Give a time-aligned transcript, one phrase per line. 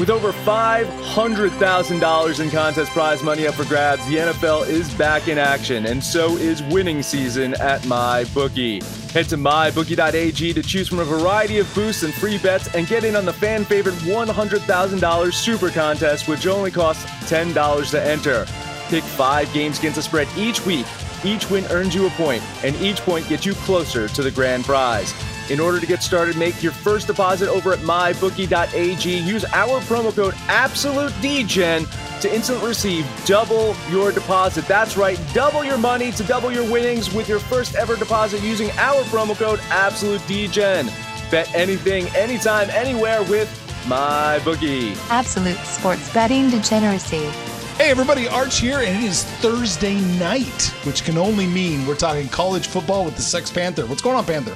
[0.00, 5.36] With over $500,000 in contest prize money up for grabs, the NFL is back in
[5.36, 8.82] action, and so is winning season at MyBookie.
[9.10, 13.04] Head to mybookie.ag to choose from a variety of boosts and free bets and get
[13.04, 18.46] in on the fan favorite $100,000 super contest, which only costs $10 to enter.
[18.88, 20.86] Pick five games against the spread each week.
[21.22, 24.64] Each win earns you a point, and each point gets you closer to the grand
[24.64, 25.12] prize.
[25.50, 29.18] In order to get started, make your first deposit over at mybookie.ag.
[29.18, 34.64] Use our promo code AbsoluteDGen to instantly receive double your deposit.
[34.68, 38.70] That's right, double your money to double your winnings with your first ever deposit using
[38.72, 40.88] our promo code AbsoluteDGen.
[41.32, 43.48] Bet anything, anytime, anywhere with
[43.86, 44.96] MyBookie.
[45.10, 47.28] Absolute sports betting degeneracy.
[47.76, 52.28] Hey everybody, Arch here, and it is Thursday night, which can only mean we're talking
[52.28, 53.86] college football with the Sex Panther.
[53.86, 54.54] What's going on, Panther?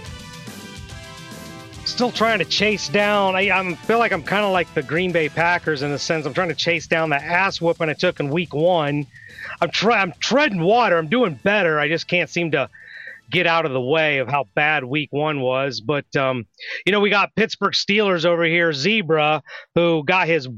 [1.94, 3.36] Still trying to chase down.
[3.36, 6.26] I I'm, feel like I'm kind of like the Green Bay Packers in the sense
[6.26, 9.06] I'm trying to chase down the ass whooping I took in Week One.
[9.60, 10.98] I'm try I'm treading water.
[10.98, 11.78] I'm doing better.
[11.78, 12.68] I just can't seem to
[13.30, 15.80] get out of the way of how bad Week One was.
[15.80, 16.46] But um,
[16.84, 19.44] you know, we got Pittsburgh Steelers over here, Zebra,
[19.76, 20.48] who got his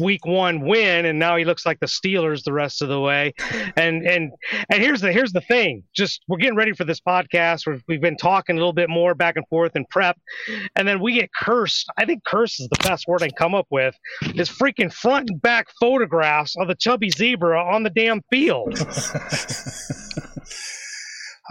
[0.00, 3.32] week one win and now he looks like the Steelers the rest of the way.
[3.76, 4.32] And and
[4.70, 5.82] and here's the here's the thing.
[5.94, 7.66] Just we're getting ready for this podcast.
[7.66, 10.18] We've, we've been talking a little bit more back and forth and prep,
[10.76, 11.88] and then we get cursed.
[11.96, 13.94] I think curse is the best word I can come up with.
[14.34, 18.78] Is freaking front and back photographs of the chubby zebra on the damn field.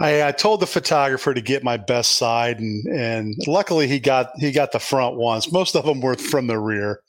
[0.00, 4.32] I, I, told the photographer to get my best side, and and luckily he got
[4.38, 5.52] he got the front ones.
[5.52, 7.00] Most of them were from the rear.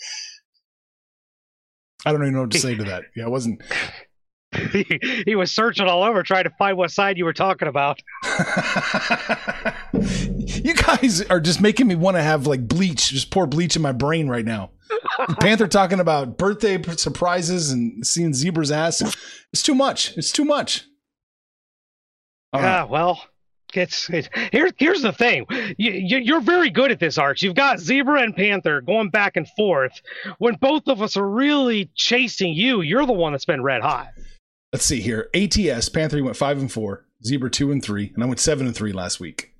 [2.05, 3.05] I don't even know what to say to that.
[3.15, 3.61] Yeah, I wasn't.
[4.71, 4.85] He,
[5.25, 7.99] he was searching all over trying to find what side you were talking about.
[9.93, 13.81] you guys are just making me want to have like bleach, just pour bleach in
[13.81, 14.71] my brain right now.
[15.39, 19.01] Panther talking about birthday surprises and seeing zebra's ass.
[19.51, 20.15] It's too much.
[20.17, 20.85] It's too much.
[22.53, 23.21] Yeah, uh, well,
[23.77, 25.45] it's, it's here's here's the thing.
[25.77, 27.41] You, you're very good at this, Arch.
[27.41, 30.01] You've got Zebra and Panther going back and forth.
[30.37, 34.09] When both of us are really chasing you, you're the one that's been red hot.
[34.73, 35.29] Let's see here.
[35.33, 37.05] ATS Panther went five and four.
[37.23, 39.53] Zebra two and three, and I went seven and three last week.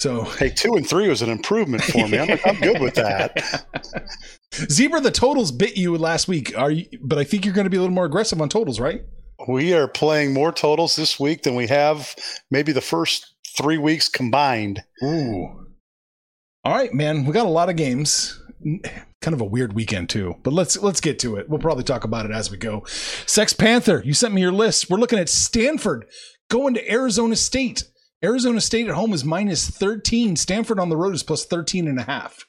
[0.00, 2.18] So hey, two and three was an improvement for me.
[2.18, 3.66] I'm, I'm good with that.
[4.54, 6.56] Zebra, the totals bit you last week.
[6.56, 6.86] Are you?
[7.02, 9.04] But I think you're going to be a little more aggressive on totals, right?
[9.48, 12.14] We are playing more totals this week than we have
[12.50, 14.82] maybe the first three weeks combined.
[15.02, 15.66] Ooh.
[16.64, 17.24] All right, man.
[17.24, 18.38] We got a lot of games.
[19.22, 21.48] Kind of a weird weekend too, but let's let's get to it.
[21.48, 22.84] We'll probably talk about it as we go.
[22.86, 24.90] Sex Panther, you sent me your list.
[24.90, 26.06] We're looking at Stanford
[26.50, 27.84] going to Arizona State.
[28.22, 30.36] Arizona State at home is minus 13.
[30.36, 32.46] Stanford on the road is plus 13 and a half.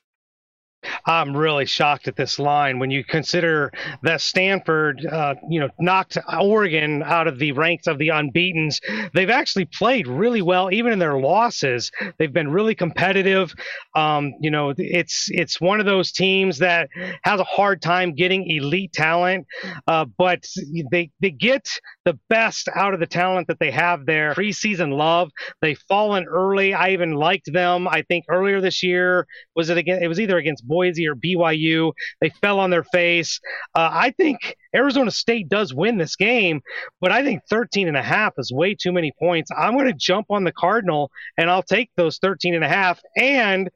[1.05, 3.71] I'm really shocked at this line when you consider
[4.03, 8.81] that Stanford, uh, you know, knocked Oregon out of the ranks of the unbeaten's.
[9.13, 11.91] They've actually played really well, even in their losses.
[12.17, 13.53] They've been really competitive.
[13.95, 16.89] Um, you know, it's it's one of those teams that
[17.23, 19.45] has a hard time getting elite talent,
[19.87, 20.45] uh, but
[20.91, 21.67] they they get
[22.05, 24.33] the best out of the talent that they have there.
[24.33, 25.31] Preseason love.
[25.61, 26.73] They've fallen early.
[26.73, 27.87] I even liked them.
[27.87, 30.01] I think earlier this year was it again?
[30.01, 31.93] It was either against Boise or BYU.
[32.19, 33.39] They fell on their face.
[33.75, 36.61] Uh, I think Arizona State does win this game,
[36.99, 39.51] but I think 13 and a half is way too many points.
[39.55, 42.99] I'm going to jump on the Cardinal and I'll take those 13 and a half.
[43.15, 43.69] And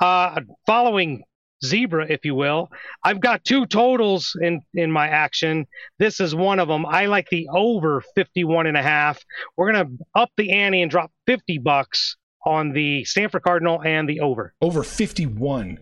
[0.00, 1.24] uh, following
[1.64, 2.70] zebra, if you will.
[3.04, 5.66] I've got two totals in in my action.
[5.98, 6.84] This is one of them.
[6.86, 9.22] I like the over 51 and a half.
[9.56, 14.08] We're going to up the ante and drop 50 bucks on the Stanford Cardinal and
[14.08, 14.52] the over.
[14.60, 15.78] Over 51.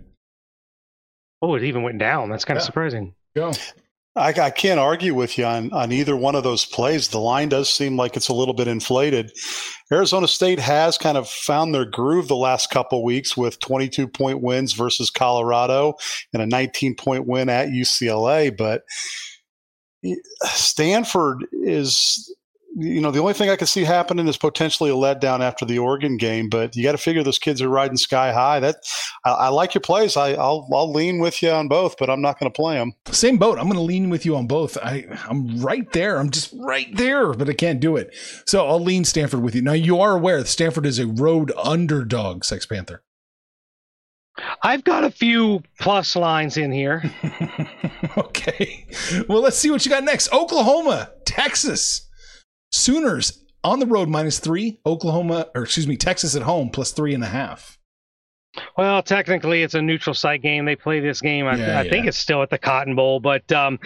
[1.42, 2.28] Oh, it even went down.
[2.28, 3.14] That's kind of surprising.
[3.34, 3.52] Go.
[4.16, 7.08] I, I can't argue with you on, on either one of those plays.
[7.08, 9.30] The line does seem like it's a little bit inflated.
[9.92, 14.42] Arizona State has kind of found their groove the last couple weeks with 22 point
[14.42, 15.94] wins versus Colorado
[16.32, 18.56] and a 19 point win at UCLA.
[18.56, 18.82] But
[20.44, 22.34] Stanford is,
[22.76, 25.78] you know, the only thing I can see happening is potentially a letdown after the
[25.78, 26.49] Oregon game.
[26.49, 28.61] But you got to figure those kids are riding sky high.
[28.61, 28.76] That
[29.25, 30.17] I, I like your plays.
[30.17, 32.93] I, I'll I'll lean with you on both, but I'm not going to play them.
[33.06, 33.58] Same boat.
[33.58, 34.76] I'm going to lean with you on both.
[34.78, 36.19] I, I'm right there.
[36.19, 38.14] I'm just right there, but I can't do it.
[38.46, 39.62] So I'll lean Stanford with you.
[39.62, 43.02] Now, you are aware that Stanford is a road underdog, Sex Panther.
[44.62, 47.02] I've got a few plus lines in here.
[48.16, 48.87] okay.
[49.28, 50.32] Well, let's see what you got next.
[50.32, 52.08] Oklahoma, Texas.
[52.80, 54.80] Sooners on the road minus three.
[54.86, 57.78] Oklahoma, or excuse me, Texas at home plus three and a half.
[58.76, 60.64] Well, technically, it's a neutral site game.
[60.64, 61.46] They play this game.
[61.46, 63.78] I, Yeah, I think it's still at the Cotton Bowl, but um,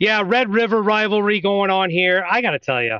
[0.00, 2.26] yeah, Red River rivalry going on here.
[2.28, 2.98] I got to tell you,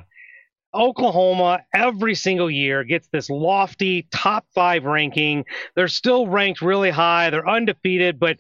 [0.75, 5.45] Oklahoma every single year gets this lofty top five ranking.
[5.75, 7.31] They're still ranked really high.
[7.31, 8.37] They're undefeated, but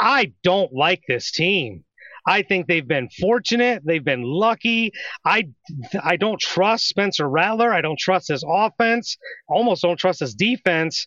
[0.00, 1.84] I don't like this team.
[2.28, 3.82] I think they've been fortunate.
[3.86, 4.92] They've been lucky.
[5.24, 5.44] I
[6.04, 7.72] I don't trust Spencer Rattler.
[7.72, 9.16] I don't trust his offense.
[9.48, 11.06] Almost don't trust his defense.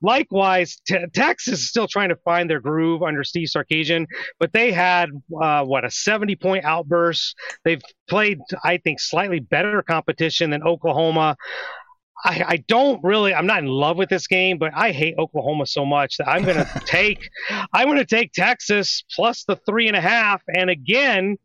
[0.00, 4.06] Likewise, t- Texas is still trying to find their groove under Steve Sarkisian,
[4.38, 5.10] but they had
[5.42, 7.34] uh, what a 70 point outburst.
[7.64, 11.36] They've played, I think, slightly better competition than Oklahoma.
[12.24, 13.34] I, I don't really.
[13.34, 16.44] I'm not in love with this game, but I hate Oklahoma so much that I'm
[16.44, 17.28] going to take.
[17.72, 20.42] I'm going to take Texas plus the three and a half.
[20.48, 21.36] And again,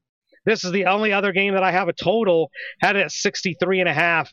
[0.45, 3.80] this is the only other game that I have a total had it at 63
[3.81, 4.31] and a half.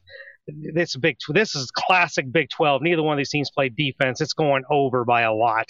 [0.74, 1.16] This big.
[1.28, 2.82] This is classic Big 12.
[2.82, 4.20] Neither one of these teams play defense.
[4.20, 5.68] It's going over by a lot.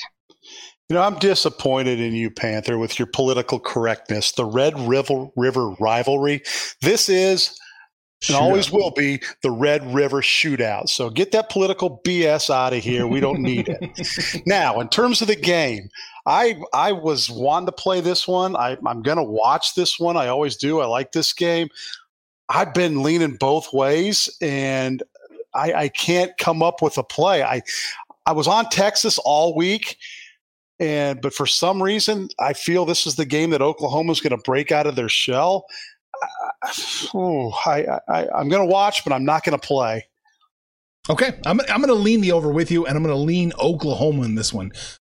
[0.88, 4.32] You know, I'm disappointed in you, Panther, with your political correctness.
[4.32, 6.42] The Red River, River rivalry.
[6.80, 7.58] This is
[8.28, 10.88] and always will be the Red River shootout.
[10.88, 13.06] So get that political BS out of here.
[13.06, 14.42] We don't need it.
[14.46, 15.88] now, in terms of the game,
[16.26, 18.56] I I was wanting to play this one.
[18.56, 20.16] I, I'm going to watch this one.
[20.16, 20.80] I always do.
[20.80, 21.68] I like this game.
[22.48, 25.02] I've been leaning both ways, and
[25.54, 27.42] I, I can't come up with a play.
[27.42, 27.62] I
[28.26, 29.96] I was on Texas all week.
[30.78, 34.42] And but for some reason, I feel this is the game that Oklahoma's going to
[34.42, 35.66] break out of their shell.
[37.14, 40.06] Oh, I, I, I'm going to watch, but I'm not going to play.
[41.10, 43.52] Okay, I'm I'm going to lean the over with you, and I'm going to lean
[43.58, 44.70] Oklahoma in this one.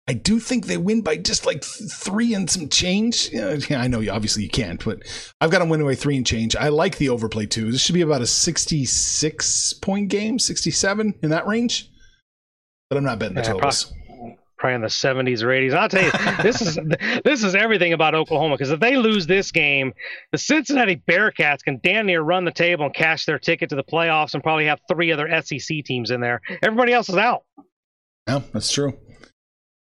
[0.09, 3.29] I do think they win by just like th- three and some change.
[3.31, 4.99] Yeah, yeah, I know you obviously you can't, but
[5.39, 6.55] I've got them winning by three and change.
[6.55, 7.71] I like the overplay too.
[7.71, 11.89] This should be about a 66 point game, 67 in that range.
[12.89, 13.85] But I'm not betting the Yeah, totals.
[13.85, 14.06] probably
[14.65, 15.73] in the 70s or 80s.
[15.73, 16.79] I'll tell you, this is
[17.23, 19.93] this is everything about Oklahoma because if they lose this game,
[20.31, 23.83] the Cincinnati Bearcats can damn near run the table and cash their ticket to the
[23.83, 26.41] playoffs and probably have three other SEC teams in there.
[26.61, 27.43] Everybody else is out.
[28.27, 28.97] Yeah, that's true.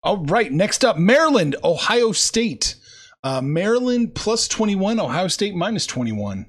[0.03, 2.75] All right, next up, Maryland, Ohio State.
[3.23, 6.45] Uh, Maryland plus 21, Ohio State minus 21.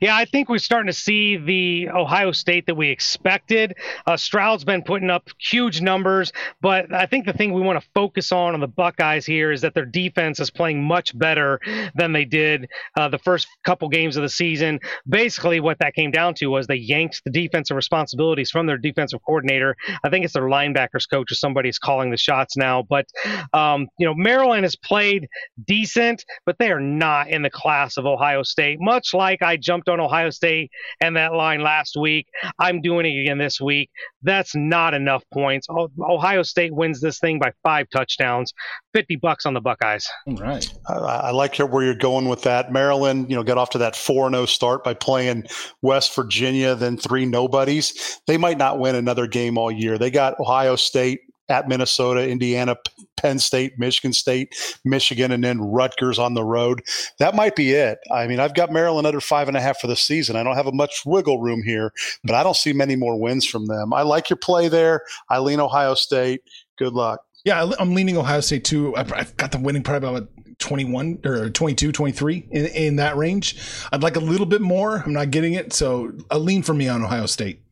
[0.00, 3.76] Yeah, I think we're starting to see the Ohio State that we expected.
[4.06, 7.88] Uh, Stroud's been putting up huge numbers, but I think the thing we want to
[7.92, 11.60] focus on on the Buckeyes here is that their defense is playing much better
[11.96, 14.78] than they did uh, the first couple games of the season.
[15.08, 19.20] Basically, what that came down to was they yanked the defensive responsibilities from their defensive
[19.26, 19.76] coordinator.
[20.04, 22.82] I think it's their linebackers coach or somebody's calling the shots now.
[22.82, 23.06] But
[23.52, 25.28] um, you know, Maryland has played
[25.66, 28.78] decent, but they are not in the class of Ohio State.
[28.80, 32.26] Much like I jumped on Ohio State and that line last week,
[32.58, 33.90] I'm doing it again this week.
[34.22, 35.66] That's not enough points.
[35.70, 38.52] Oh, Ohio State wins this thing by five touchdowns.
[38.92, 40.08] Fifty bucks on the Buckeyes.
[40.26, 40.72] All right.
[40.88, 42.72] I, I like where you're going with that.
[42.72, 45.44] Maryland, you know, got off to that 4 0 start by playing
[45.82, 48.20] West Virginia, then three nobodies.
[48.26, 49.98] They might not win another game all year.
[49.98, 52.76] They got Ohio State at Minnesota, Indiana,
[53.16, 56.82] Penn State, Michigan State, Michigan, and then Rutgers on the road.
[57.18, 57.98] That might be it.
[58.12, 60.36] I mean, I've got Maryland under five and a half for the season.
[60.36, 63.46] I don't have a much wiggle room here, but I don't see many more wins
[63.46, 63.92] from them.
[63.92, 65.02] I like your play there.
[65.28, 66.42] I lean Ohio State.
[66.76, 67.20] Good luck.
[67.44, 68.96] Yeah, I'm leaning Ohio State too.
[68.96, 73.60] I've got them winning probably about 21 or 22, 23 in, in that range.
[73.92, 75.02] I'd like a little bit more.
[75.04, 75.72] I'm not getting it.
[75.72, 77.63] So a lean for me on Ohio State.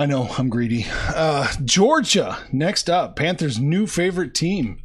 [0.00, 0.86] I know I'm greedy.
[1.14, 3.16] Uh, Georgia, next up.
[3.16, 4.82] Panthers' new favorite team.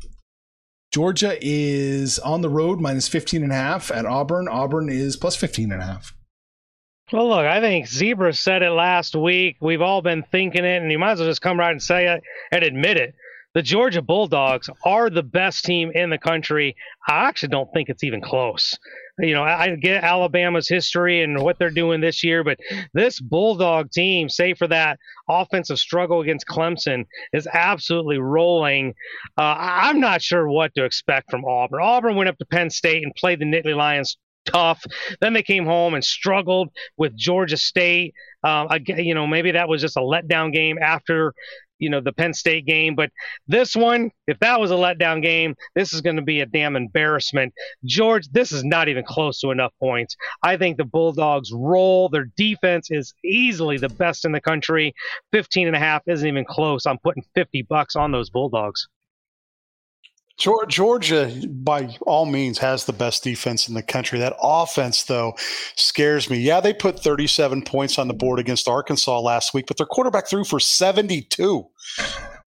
[0.92, 4.50] Georgia is on the road minus 15 and a half at Auburn.
[4.50, 6.14] Auburn is plus 15 and a half.
[7.14, 9.56] Well, look, I think Zebra said it last week.
[9.62, 12.08] We've all been thinking it, and you might as well just come right and say
[12.14, 13.16] it and admit it.
[13.54, 16.76] the Georgia Bulldogs are the best team in the country.
[17.08, 18.78] I actually don't think it's even close.
[19.20, 22.60] You know, I get Alabama's history and what they're doing this year, but
[22.94, 28.94] this Bulldog team, say for that offensive struggle against Clemson, is absolutely rolling.
[29.38, 31.80] Uh, I'm not sure what to expect from Auburn.
[31.82, 34.84] Auburn went up to Penn State and played the Nittany Lions tough.
[35.22, 38.14] Then they came home and struggled with Georgia State.
[38.44, 41.34] Um, you know, maybe that was just a letdown game after
[41.80, 43.10] you know the Penn State game, but
[43.48, 46.76] this one, if that was a letdown game, this is going to be a damn
[46.76, 47.54] embarrassment.
[47.84, 50.16] George, this is not even close to enough points.
[50.44, 52.10] I think the Bulldogs roll.
[52.10, 54.94] Their defense is easily the best in the country.
[55.32, 56.86] 15 and a half isn't even close.
[56.86, 58.88] I'm putting 50 bucks on those Bulldogs.
[60.38, 64.20] Georgia, by all means, has the best defense in the country.
[64.20, 65.34] That offense, though,
[65.76, 66.38] scares me.
[66.38, 70.28] Yeah, they put 37 points on the board against Arkansas last week, but their quarterback
[70.28, 71.68] threw for 72.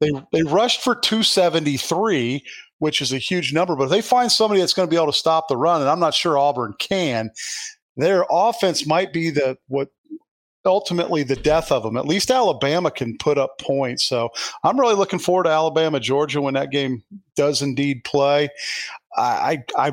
[0.00, 2.44] They they rushed for 273,
[2.78, 3.74] which is a huge number.
[3.74, 5.90] But if they find somebody that's going to be able to stop the run, and
[5.90, 7.30] I'm not sure Auburn can,
[7.96, 9.88] their offense might be the what
[10.68, 11.96] ultimately the death of them.
[11.96, 14.04] At least Alabama can put up points.
[14.04, 14.30] So
[14.62, 17.02] I'm really looking forward to Alabama Georgia when that game
[17.34, 18.48] does indeed play.
[19.16, 19.92] I I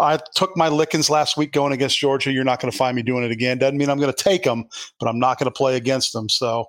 [0.00, 2.32] I took my lickings last week going against Georgia.
[2.32, 3.58] You're not going to find me doing it again.
[3.58, 4.64] Doesn't mean I'm going to take them,
[4.98, 6.28] but I'm not going to play against them.
[6.28, 6.66] So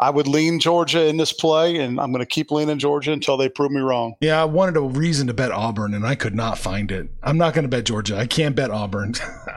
[0.00, 3.36] I would lean Georgia in this play, and I'm going to keep leaning Georgia until
[3.36, 4.14] they prove me wrong.
[4.20, 7.10] Yeah, I wanted a reason to bet Auburn, and I could not find it.
[7.22, 8.16] I'm not going to bet Georgia.
[8.16, 9.14] I can't bet Auburn.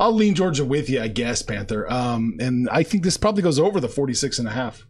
[0.00, 1.90] I'll lean Georgia with you, I guess, Panther.
[1.92, 4.86] Um, and I think this probably goes over the 46 and a half.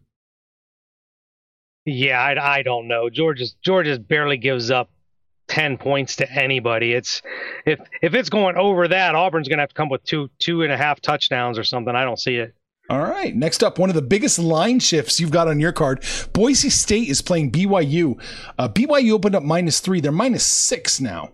[1.84, 3.10] Yeah, I, I don't know.
[3.10, 4.90] Georgia's Georgia barely gives up
[5.48, 6.92] 10 points to anybody.
[6.92, 7.22] It's
[7.66, 10.62] if if it's going over that, Auburn's going to have to come with two two
[10.62, 11.94] and a half touchdowns or something.
[11.96, 12.54] I don't see it.
[12.90, 13.34] All right.
[13.34, 16.04] Next up, one of the biggest line shifts you've got on your card.
[16.32, 18.20] Boise State is playing BYU.
[18.58, 20.00] Uh, BYU opened up minus three.
[20.00, 21.30] They're minus six now.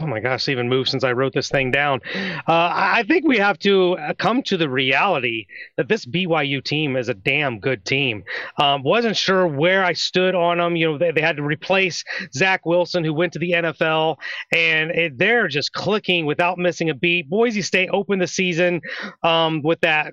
[0.00, 2.00] Oh my gosh, even moved since I wrote this thing down.
[2.48, 6.96] Uh, I think we have to uh, come to the reality that this BYU team
[6.96, 8.24] is a damn good team.
[8.58, 10.74] Um, wasn't sure where I stood on them.
[10.74, 12.02] You know, they, they had to replace
[12.32, 14.16] Zach Wilson, who went to the NFL,
[14.52, 17.30] and it, they're just clicking without missing a beat.
[17.30, 18.80] Boise State opened the season
[19.22, 20.12] um, with that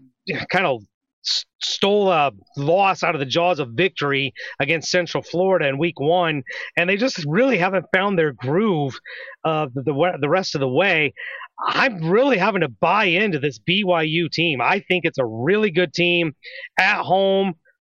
[0.51, 0.81] kind of
[1.61, 6.43] stole a loss out of the jaws of victory against Central Florida in Week One,
[6.75, 8.97] and they just really haven't found their groove
[9.45, 11.13] uh, the, the rest of the way.
[11.67, 14.61] I'm really having to buy into this BYU team.
[14.61, 16.33] I think it's a really good team
[16.79, 17.53] at home.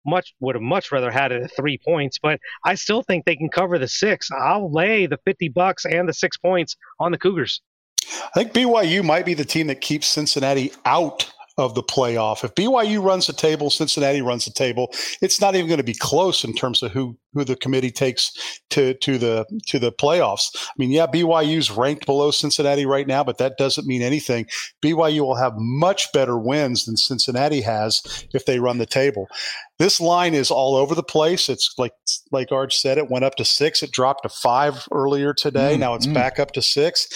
[0.06, 3.36] Much would have much rather had it at three points, but I still think they
[3.36, 4.28] can cover the six.
[4.30, 7.62] I'll lay the fifty bucks and the six points on the Cougars.
[8.06, 12.42] I think BYU might be the team that keeps Cincinnati out of the playoff.
[12.42, 14.92] If BYU runs the table, Cincinnati runs the table.
[15.22, 18.32] It's not even going to be close in terms of who who the committee takes
[18.70, 20.48] to to the to the playoffs.
[20.54, 24.46] I mean, yeah, BYU's ranked below Cincinnati right now, but that doesn't mean anything.
[24.84, 29.26] BYU will have much better wins than Cincinnati has if they run the table.
[29.78, 31.48] This line is all over the place.
[31.48, 31.92] It's like
[32.30, 33.82] like Arch said, it went up to six.
[33.82, 35.74] It dropped to five earlier today.
[35.74, 36.14] Mm, now it's mm.
[36.14, 37.08] back up to six.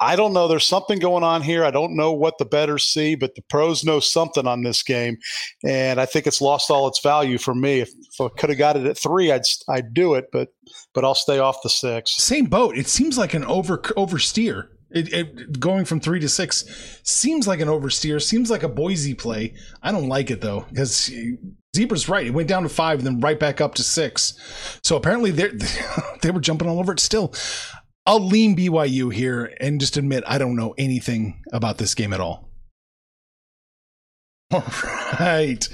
[0.00, 0.48] I don't know.
[0.48, 1.62] There's something going on here.
[1.62, 5.18] I don't know what the betters see, but the pros know something on this game,
[5.62, 7.80] and I think it's lost all its value for me.
[7.80, 10.48] If, if I could have got it at three, I'd I'd do it, but
[10.94, 12.16] but I'll stay off the six.
[12.16, 12.78] Same boat.
[12.78, 14.68] It seems like an over oversteer.
[14.92, 16.64] It, it, going from three to six
[17.04, 18.20] seems like an oversteer.
[18.20, 19.54] Seems like a Boise play.
[19.82, 21.12] I don't like it though because
[21.76, 22.26] Zebra's right.
[22.26, 24.34] It went down to five and then right back up to six.
[24.82, 25.50] So apparently they
[26.22, 27.32] they were jumping all over it still.
[28.06, 32.20] I'll lean BYU here and just admit I don't know anything about this game at
[32.20, 32.48] all.
[34.50, 34.64] All
[35.20, 35.68] right.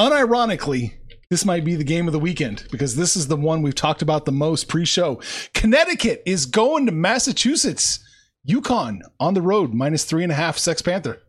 [0.00, 0.94] Unironically,
[1.28, 4.02] this might be the game of the weekend because this is the one we've talked
[4.02, 5.20] about the most pre show.
[5.52, 8.00] Connecticut is going to Massachusetts.
[8.48, 11.20] UConn on the road, minus three and a half, Sex Panther.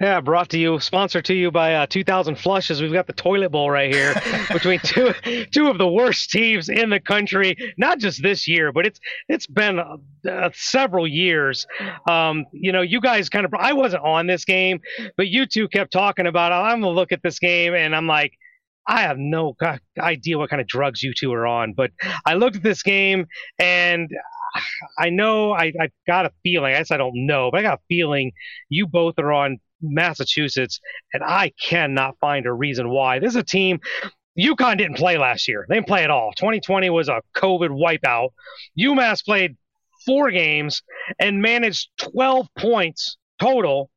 [0.00, 2.80] Yeah, brought to you, sponsored to you by uh, 2000 Flushes.
[2.80, 4.14] We've got the toilet bowl right here
[4.52, 5.12] between two
[5.50, 7.56] two of the worst teams in the country.
[7.76, 9.96] Not just this year, but it's it's been uh,
[10.28, 11.66] uh, several years.
[12.08, 14.80] Um, you know, you guys kind of I wasn't on this game,
[15.16, 16.52] but you two kept talking about.
[16.52, 18.32] Oh, I'm gonna look at this game, and I'm like.
[18.88, 19.56] I have no
[19.98, 21.90] idea what kind of drugs you two are on, but
[22.24, 23.26] I looked at this game
[23.58, 24.08] and
[24.98, 26.72] I know I, I got a feeling.
[26.72, 28.32] I guess I don't know, but I got a feeling
[28.68, 30.80] you both are on Massachusetts,
[31.12, 33.18] and I cannot find a reason why.
[33.18, 33.80] This is a team.
[34.38, 35.64] UConn didn't play last year.
[35.68, 36.32] They didn't play at all.
[36.36, 38.30] 2020 was a COVID wipeout.
[38.78, 39.56] UMass played
[40.04, 40.82] four games
[41.18, 43.90] and managed 12 points total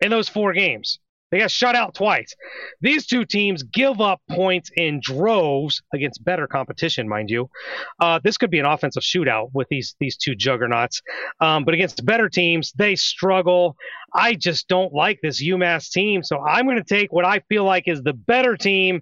[0.00, 0.98] in those four games.
[1.34, 2.32] They got shut out twice.
[2.80, 7.50] These two teams give up points in droves against better competition, mind you.
[7.98, 11.02] Uh, this could be an offensive shootout with these these two juggernauts.
[11.40, 13.74] Um, but against better teams, they struggle.
[14.14, 17.64] I just don't like this UMass team, so I'm going to take what I feel
[17.64, 19.00] like is the better team.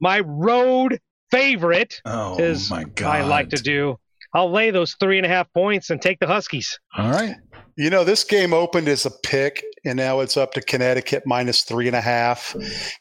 [0.00, 3.06] My road favorite Oh is my god!
[3.08, 3.98] I like to do.
[4.34, 6.78] I'll lay those three and a half points and take the Huskies.
[6.96, 7.36] All right.
[7.76, 11.62] You know, this game opened as a pick, and now it's up to Connecticut minus
[11.62, 12.54] three and a half.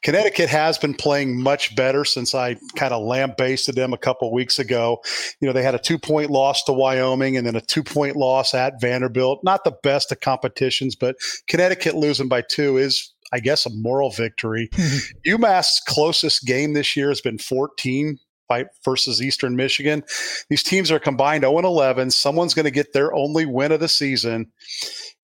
[0.03, 4.57] Connecticut has been playing much better since I kind of lambasted them a couple weeks
[4.57, 5.01] ago.
[5.41, 8.15] You know, they had a two point loss to Wyoming and then a two point
[8.15, 9.41] loss at Vanderbilt.
[9.43, 11.17] Not the best of competitions, but
[11.48, 14.69] Connecticut losing by two is, I guess, a moral victory.
[15.27, 18.28] UMass's closest game this year has been 14 by
[18.83, 20.03] versus Eastern Michigan.
[20.49, 22.11] These teams are combined 0 and 11.
[22.11, 24.51] Someone's going to get their only win of the season.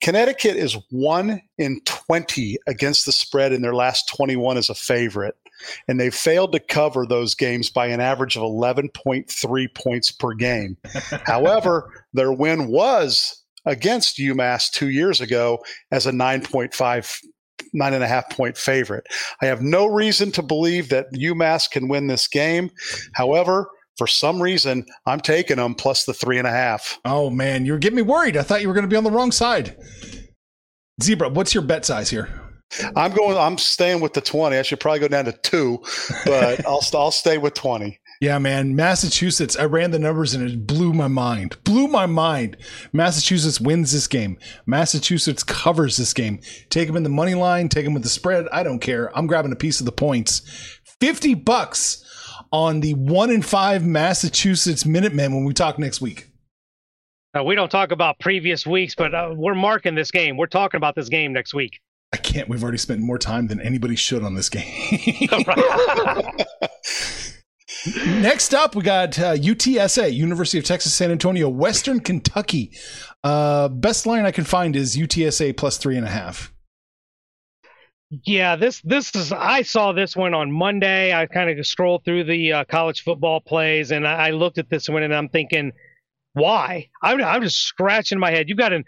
[0.01, 5.35] Connecticut is 1 in 20 against the spread in their last 21 as a favorite.
[5.87, 10.77] And they failed to cover those games by an average of 11.3 points per game.
[11.25, 17.23] However, their win was against UMass two years ago as a 9.5
[17.75, 19.05] nine and a half point favorite.
[19.41, 22.71] I have no reason to believe that UMass can win this game.
[23.13, 26.99] However, for some reason, I'm taking them plus the three and a half.
[27.05, 28.37] Oh man, you're getting me worried.
[28.37, 29.77] I thought you were going to be on the wrong side.
[31.01, 32.29] Zebra, what's your bet size here?
[32.95, 33.37] I'm going.
[33.37, 34.57] I'm staying with the twenty.
[34.57, 35.83] I should probably go down to two,
[36.25, 37.99] but I'll I'll stay with twenty.
[38.21, 38.75] Yeah, man.
[38.75, 41.57] Massachusetts, I ran the numbers and it blew my mind.
[41.63, 42.55] Blew my mind.
[42.93, 44.37] Massachusetts wins this game.
[44.65, 46.39] Massachusetts covers this game.
[46.69, 48.47] Take them in the money line, take them with the spread.
[48.53, 49.15] I don't care.
[49.17, 50.41] I'm grabbing a piece of the points.
[51.01, 52.03] 50 bucks
[52.51, 56.29] on the one in five Massachusetts Minutemen when we talk next week.
[57.37, 60.37] Uh, we don't talk about previous weeks, but uh, we're marking this game.
[60.37, 61.81] We're talking about this game next week.
[62.13, 62.47] I can't.
[62.47, 64.63] We've already spent more time than anybody should on this game.
[68.05, 72.71] Next up, we got uh, UTSA, University of Texas San Antonio, Western Kentucky.
[73.23, 76.53] Uh, best line I can find is UTSA plus three and a half.
[78.23, 79.31] Yeah, this this is.
[79.31, 81.11] I saw this one on Monday.
[81.11, 84.69] I kind of scrolled through the uh, college football plays, and I, I looked at
[84.69, 85.71] this one, and I'm thinking,
[86.35, 86.89] why?
[87.01, 88.49] I'm, I'm just scratching my head.
[88.49, 88.83] You've got an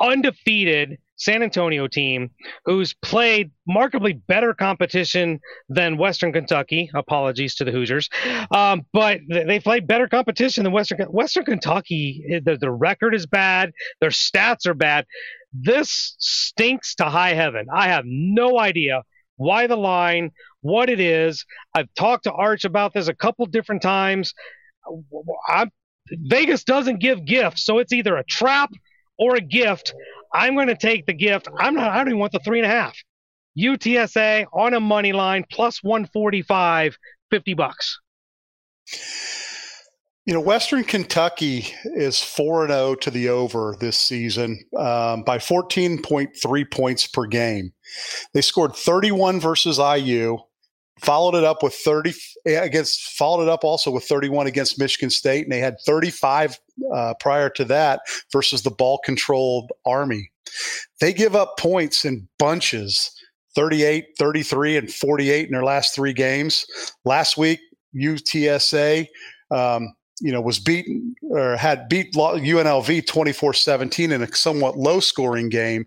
[0.00, 2.30] undefeated San Antonio team
[2.64, 6.90] who's played markedly better competition than Western Kentucky.
[6.94, 8.08] Apologies to the Hoosiers,
[8.50, 12.40] um, but they played better competition than Western Western Kentucky.
[12.44, 13.72] The, the record is bad.
[14.00, 15.04] Their stats are bad.
[15.52, 17.66] This stinks to high heaven.
[17.72, 19.02] I have no idea
[19.36, 20.30] why the line,
[20.62, 21.44] what it is.
[21.74, 24.32] I've talked to Arch about this a couple different times.
[25.48, 25.70] I'm,
[26.10, 28.70] Vegas doesn't give gifts, so it's either a trap
[29.18, 29.94] or a gift.
[30.32, 31.48] I'm going to take the gift.
[31.58, 31.90] I'm not.
[31.90, 32.96] I don't even want the three and a half.
[33.58, 36.96] UTSA on a money line plus 145,
[37.30, 37.98] 50 bucks.
[40.26, 46.70] You know, Western Kentucky is 4 0 to the over this season um, by 14.3
[46.70, 47.72] points per game.
[48.34, 50.38] They scored 31 versus IU,
[51.00, 52.14] followed it up with 30
[52.46, 56.58] against, followed it up also with 31 against Michigan State, and they had 35
[56.94, 58.00] uh, prior to that
[58.32, 60.30] versus the ball controlled Army.
[61.00, 63.10] They give up points in bunches
[63.54, 66.66] 38, 33, and 48 in their last three games.
[67.04, 67.58] Last week,
[67.94, 69.06] UTSA.
[69.50, 75.84] Um, you know, was beaten or had beat UNLV 24-17 in a somewhat low-scoring game.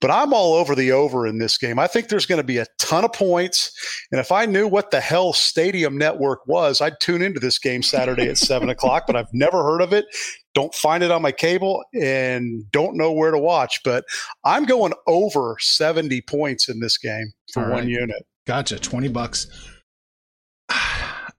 [0.00, 1.78] But I'm all over the over in this game.
[1.78, 3.72] I think there's going to be a ton of points.
[4.10, 7.82] And if I knew what the hell Stadium Network was, I'd tune into this game
[7.82, 10.06] Saturday at 7 o'clock, but I've never heard of it.
[10.54, 13.80] Don't find it on my cable and don't know where to watch.
[13.84, 14.04] But
[14.44, 18.26] I'm going over 70 points in this game for one unit.
[18.46, 18.78] Gotcha.
[18.78, 19.48] 20 bucks.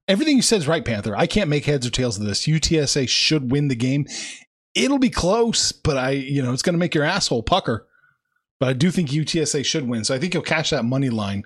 [0.07, 1.15] Everything you said is right, Panther.
[1.15, 2.47] I can't make heads or tails of this.
[2.47, 4.05] UTSA should win the game.
[4.73, 7.87] It'll be close, but I, you know, it's going to make your asshole pucker.
[8.59, 10.03] But I do think UTSA should win.
[10.05, 11.43] So I think you'll cash that money line.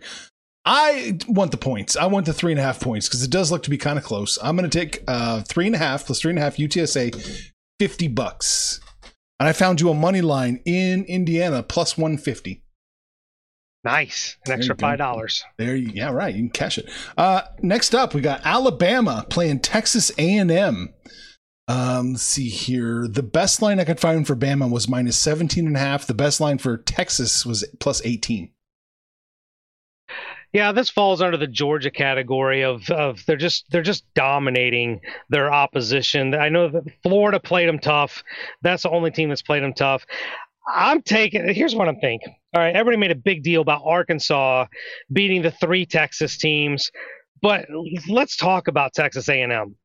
[0.63, 1.95] I want the points.
[1.95, 3.97] I want the three and a half points because it does look to be kind
[3.97, 4.38] of close.
[4.43, 7.52] I'm going to take uh, three and a half plus three and a half UTSA,
[7.80, 8.80] 50 bucks.
[9.39, 12.62] And I found you a money line in Indiana plus 150.
[13.84, 15.44] Nice, an extra five dollars.
[15.58, 16.34] There, you, yeah, right.
[16.34, 16.88] You can cash it.
[17.17, 20.94] Uh, next up, we got Alabama playing Texas A and M.
[21.67, 23.08] Um, let's see here.
[23.08, 26.06] The best line I could find for Bama was minus 17 and a half.
[26.06, 28.52] The best line for Texas was plus 18.
[30.54, 35.52] Yeah, this falls under the Georgia category of of they're just they're just dominating their
[35.52, 36.36] opposition.
[36.36, 38.22] I know that Florida played them tough.
[38.62, 40.06] That's the only team that's played them tough.
[40.67, 41.54] I'm taking.
[41.54, 42.36] Here's what I'm thinking.
[42.54, 44.65] All right, everybody made a big deal about Arkansas
[45.12, 46.91] beating the three Texas teams,
[47.41, 47.65] but
[48.10, 49.76] let's talk about Texas A&M.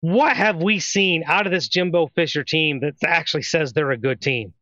[0.00, 3.98] What have we seen out of this Jimbo Fisher team that actually says they're a
[3.98, 4.52] good team?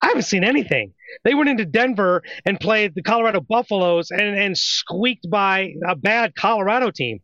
[0.00, 0.92] I haven't seen anything.
[1.24, 6.34] They went into Denver and played the Colorado Buffaloes and, and squeaked by a bad
[6.34, 7.20] Colorado team.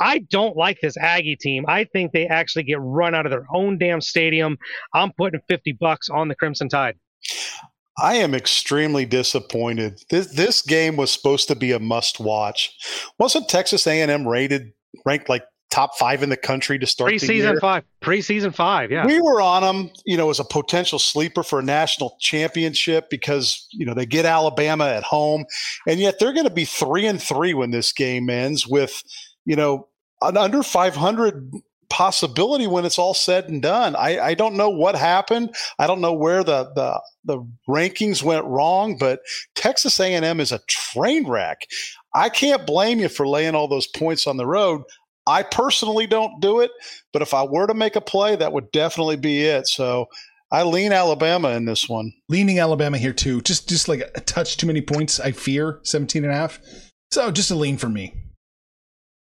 [0.00, 1.64] I don't like this Aggie team.
[1.68, 4.58] I think they actually get run out of their own damn stadium.
[4.94, 6.96] I'm putting 50 bucks on the Crimson Tide.
[7.98, 10.02] I am extremely disappointed.
[10.10, 12.74] This this game was supposed to be a must watch.
[13.18, 14.72] Wasn't Texas A&M rated
[15.04, 17.84] ranked like top five in the country to start preseason five?
[18.00, 19.06] Preseason five, yeah.
[19.06, 23.66] We were on them, you know, as a potential sleeper for a national championship because
[23.70, 25.44] you know they get Alabama at home,
[25.86, 29.02] and yet they're going to be three and three when this game ends with
[29.44, 29.88] you know
[30.22, 31.52] an under 500
[31.90, 33.94] possibility when it's all said and done.
[33.96, 35.54] I, I don't know what happened.
[35.78, 39.20] I don't know where the, the the rankings went wrong, but
[39.54, 41.66] Texas A&M is a train wreck.
[42.14, 44.82] I can't blame you for laying all those points on the road.
[45.26, 46.70] I personally don't do it,
[47.12, 49.66] but if I were to make a play, that would definitely be it.
[49.66, 50.06] So
[50.50, 52.12] I lean Alabama in this one.
[52.28, 53.40] Leaning Alabama here too.
[53.42, 56.58] Just just like a touch too many points, I fear 17 and a half.
[57.12, 58.14] So just a lean for me.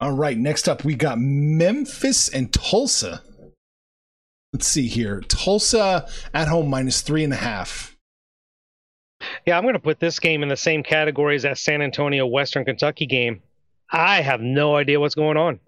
[0.00, 3.22] All right, next up we got Memphis and Tulsa.
[4.52, 5.20] Let's see here.
[5.20, 7.96] Tulsa at home minus three and a half.
[9.46, 12.26] Yeah, I'm going to put this game in the same category as that San Antonio
[12.26, 13.42] Western Kentucky game.
[13.90, 15.60] I have no idea what's going on.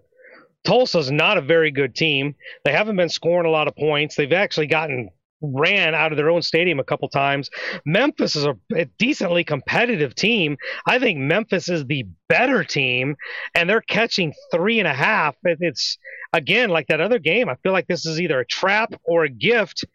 [0.65, 2.35] Tulsa's not a very good team.
[2.63, 4.15] They haven't been scoring a lot of points.
[4.15, 5.09] They've actually gotten
[5.41, 7.49] ran out of their own stadium a couple times.
[7.85, 8.55] Memphis is a,
[8.97, 10.57] decently competitive team.
[10.87, 13.15] I think Memphis is the better team,
[13.55, 15.35] and they're catching three and a half.
[15.43, 15.97] It, it's
[16.33, 17.49] again like that other game.
[17.49, 19.85] I feel like this is either a trap or a gift.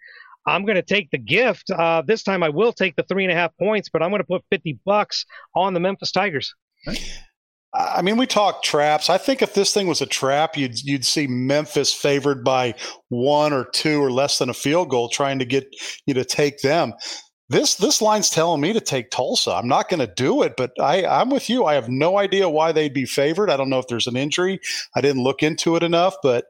[0.47, 1.71] I'm going to take the gift.
[1.71, 4.21] Uh, this time I will take the three and a half points, but I'm going
[4.23, 5.25] to put 50 bucks
[5.55, 6.55] on the Memphis Tigers.
[7.75, 9.09] I mean, we talk traps.
[9.09, 12.75] I think if this thing was a trap, you'd you'd see Memphis favored by
[13.09, 15.75] one or two or less than a field goal, trying to get
[16.07, 16.93] you to take them.
[17.53, 19.53] This this line's telling me to take Tulsa.
[19.53, 21.67] I'm not going to do it, but I, I'm with you.
[21.67, 23.51] I have no idea why they'd be favored.
[23.51, 24.59] I don't know if there's an injury.
[24.97, 26.47] I didn't look into it enough, but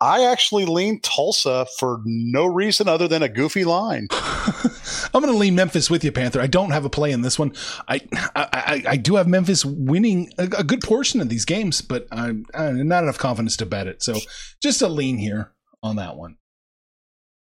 [0.00, 4.08] I actually lean Tulsa for no reason other than a goofy line.
[4.12, 6.40] I'm going to lean Memphis with you, Panther.
[6.40, 7.52] I don't have a play in this one.
[7.86, 8.00] I
[8.34, 12.46] I, I do have Memphis winning a, a, good portion of these games, but I'm,
[12.54, 14.02] I'm not enough confidence to bet it.
[14.02, 14.16] So
[14.62, 16.38] just a lean here on that one.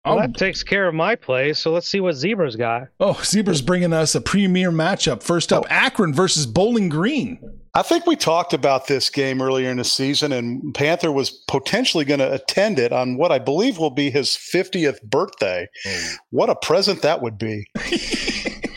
[0.05, 0.21] Well, oh.
[0.21, 1.53] that takes care of my play.
[1.53, 2.87] So let's see what Zebra's got.
[2.99, 5.21] Oh, Zebra's bringing us a premier matchup.
[5.21, 5.67] First up, oh.
[5.69, 7.39] Akron versus Bowling Green.
[7.75, 12.03] I think we talked about this game earlier in the season, and Panther was potentially
[12.03, 15.67] going to attend it on what I believe will be his 50th birthday.
[15.85, 16.09] Oh.
[16.31, 17.67] What a present that would be.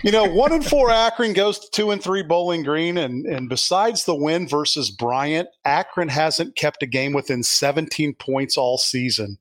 [0.02, 3.48] you know, one and four Akron goes to two and three Bowling Green, and and
[3.48, 9.38] besides the win versus Bryant, Akron hasn't kept a game within 17 points all season.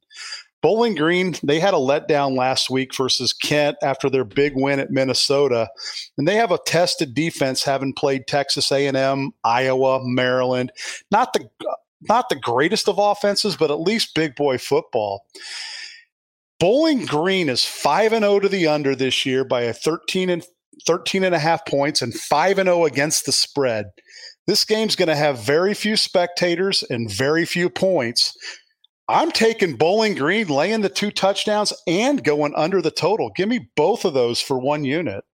[0.62, 4.91] Bowling Green, they had a letdown last week versus Kent after their big win at
[4.91, 5.67] Minnesota,
[6.17, 10.71] and they have a tested defense, having played Texas A&M, Iowa, Maryland.
[11.10, 11.50] Not the
[12.10, 15.26] not the greatest of offenses, but at least big boy football.
[16.60, 20.43] Bowling Green is 5 and 0 to the under this year by a 13 and
[20.86, 23.86] 13 and a half points and 5 and 0 against the spread.
[24.47, 28.36] This game's going to have very few spectators and very few points.
[29.12, 33.30] I'm taking Bowling Green, laying the two touchdowns and going under the total.
[33.36, 35.26] Give me both of those for one unit.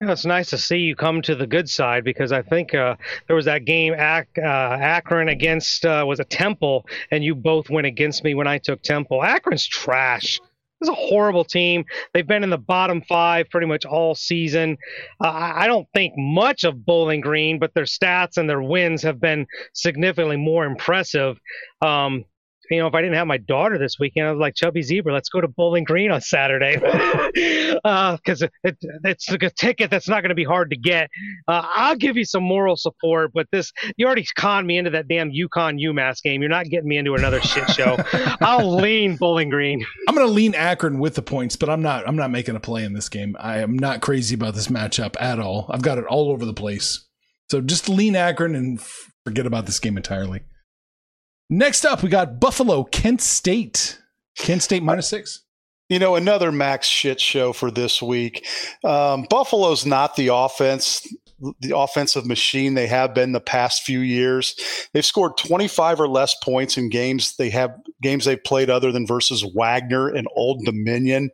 [0.00, 2.94] Yeah, it's nice to see you come to the good side because I think uh,
[3.26, 7.70] there was that game Ac- uh, Akron against uh, was a Temple, and you both
[7.70, 9.20] went against me when I took Temple.
[9.20, 10.40] Akron's trash.
[10.80, 11.84] It's a horrible team.
[12.14, 14.78] They've been in the bottom five pretty much all season.
[15.20, 19.20] Uh, I don't think much of Bowling Green, but their stats and their wins have
[19.20, 21.36] been significantly more impressive.
[21.82, 22.24] Um,
[22.70, 25.12] you know, if I didn't have my daughter this weekend, I was like, Chubby Zebra,
[25.12, 26.76] let's go to Bowling Green on Saturday.
[26.76, 31.10] Because uh, it, it's a ticket that's not going to be hard to get.
[31.48, 35.08] Uh, I'll give you some moral support, but this, you already conned me into that
[35.08, 36.42] damn UConn UMass game.
[36.42, 37.96] You're not getting me into another shit show.
[38.40, 39.84] I'll lean Bowling Green.
[40.08, 42.60] I'm going to lean Akron with the points, but I'm not, I'm not making a
[42.60, 43.36] play in this game.
[43.40, 45.66] I am not crazy about this matchup at all.
[45.70, 47.06] I've got it all over the place.
[47.50, 48.80] So just lean Akron and
[49.24, 50.42] forget about this game entirely.
[51.52, 53.98] Next up, we got Buffalo, Kent State.
[54.38, 55.42] Kent State minus six.
[55.88, 58.46] You know, another max shit show for this week.
[58.84, 61.04] Um, Buffalo's not the offense,
[61.58, 64.54] the offensive machine they have been the past few years.
[64.94, 69.04] They've scored 25 or less points in games they have games they've played other than
[69.04, 71.30] versus Wagner and Old Dominion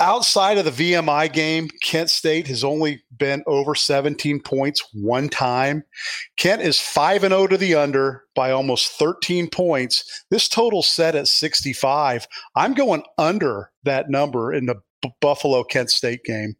[0.00, 5.84] outside of the VMI game, Kent State has only been over 17 points one time.
[6.36, 10.24] Kent is 5 and 0 to the under by almost 13 points.
[10.30, 12.26] This total set at 65.
[12.56, 16.56] I'm going under that number in the B- Buffalo Kent State game.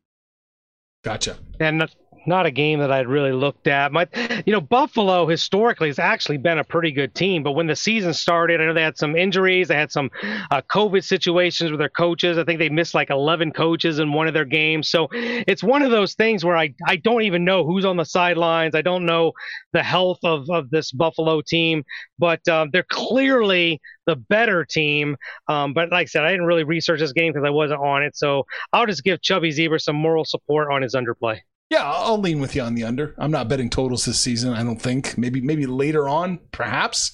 [1.03, 1.39] Gotcha.
[1.61, 1.89] And
[2.29, 3.91] not a game that I'd really looked at.
[3.91, 4.07] My,
[4.47, 8.13] you know, Buffalo historically has actually been a pretty good team, but when the season
[8.13, 10.11] started, I know they had some injuries, they had some
[10.51, 12.39] uh, COVID situations with their coaches.
[12.39, 14.89] I think they missed like 11 coaches in one of their games.
[14.91, 18.05] So it's one of those things where I, I don't even know who's on the
[18.05, 18.75] sidelines.
[18.75, 19.33] I don't know
[19.73, 21.83] the health of, of this Buffalo team,
[22.19, 25.17] but uh, they're clearly the better team.
[25.49, 28.03] Um, but like I said, I didn't really research this game because I wasn't on
[28.03, 28.17] it.
[28.17, 31.41] So I'll just give Chubby Zebra some moral support on his underplay.
[31.71, 33.15] Yeah, I'll lean with you on the under.
[33.19, 34.55] I'm not betting totals this season.
[34.55, 35.19] I don't think.
[35.19, 37.13] Maybe maybe later on, perhaps.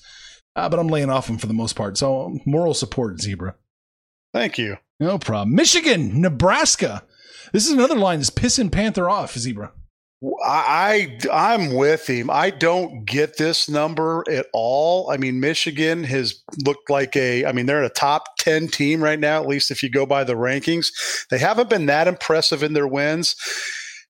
[0.57, 1.99] Uh, but I'm laying off them for the most part.
[1.99, 3.57] So moral support, zebra.
[4.33, 4.77] Thank you.
[5.01, 5.55] No problem.
[5.57, 7.03] Michigan, Nebraska.
[7.53, 9.73] This is another line that's pissing Panther off, zebra.
[10.45, 12.31] I I'm with him.
[12.31, 15.11] I don't get this number at all.
[15.11, 17.45] I mean, Michigan has looked like a.
[17.45, 20.25] I mean, they're a top ten team right now, at least if you go by
[20.25, 20.87] the rankings.
[21.31, 23.35] They haven't been that impressive in their wins.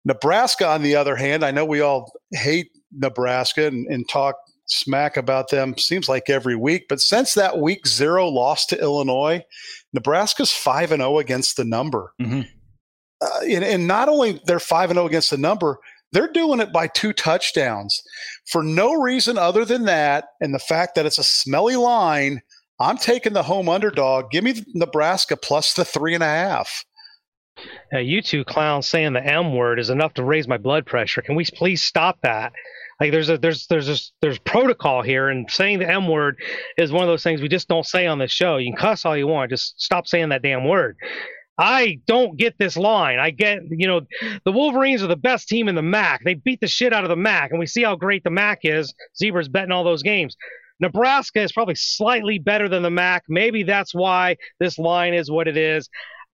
[0.04, 4.36] Nebraska, on the other hand, I know we all hate Nebraska and, and talk
[4.66, 9.42] smack about them seems like every week, but since that week zero loss to Illinois,
[9.92, 12.12] Nebraska's five and zero oh against the number.
[12.20, 12.42] Mm-hmm.
[13.20, 15.78] Uh, and, and not only they're five and zero oh against the number,
[16.12, 18.00] they're doing it by two touchdowns
[18.46, 22.40] for no reason other than that, and the fact that it's a smelly line.
[22.80, 24.30] I'm taking the home underdog.
[24.32, 26.84] Give me Nebraska plus the three and a half.
[27.92, 31.22] Uh, you two clowns saying the M word is enough to raise my blood pressure.
[31.22, 32.52] Can we please stop that?
[33.00, 36.36] Like there's a there's there's a, there's protocol here, and saying the M word
[36.76, 38.56] is one of those things we just don't say on this show.
[38.56, 40.96] You can cuss all you want, just stop saying that damn word.
[41.56, 43.20] I don't get this line.
[43.20, 44.00] I get, you know,
[44.44, 46.24] the Wolverines are the best team in the MAC.
[46.24, 48.60] They beat the shit out of the MAC, and we see how great the MAC
[48.64, 48.92] is.
[49.16, 50.36] Zebra's betting all those games.
[50.80, 53.22] Nebraska is probably slightly better than the MAC.
[53.28, 55.88] Maybe that's why this line is what it is.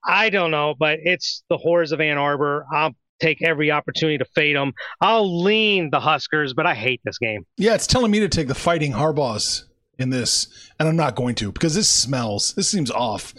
[0.04, 2.66] I don't know, but it's the horrors of Ann Arbor.
[2.72, 4.72] I'll take every opportunity to fade them.
[5.00, 7.46] I'll lean the Huskers, but I hate this game.
[7.58, 9.64] Yeah, it's telling me to take the fighting Harbaughs
[9.98, 12.54] in this, and I'm not going to because this smells.
[12.54, 13.34] This seems off.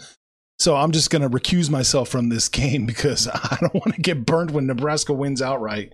[0.58, 4.00] So I'm just going to recuse myself from this game because I don't want to
[4.00, 5.92] get burned when Nebraska wins outright.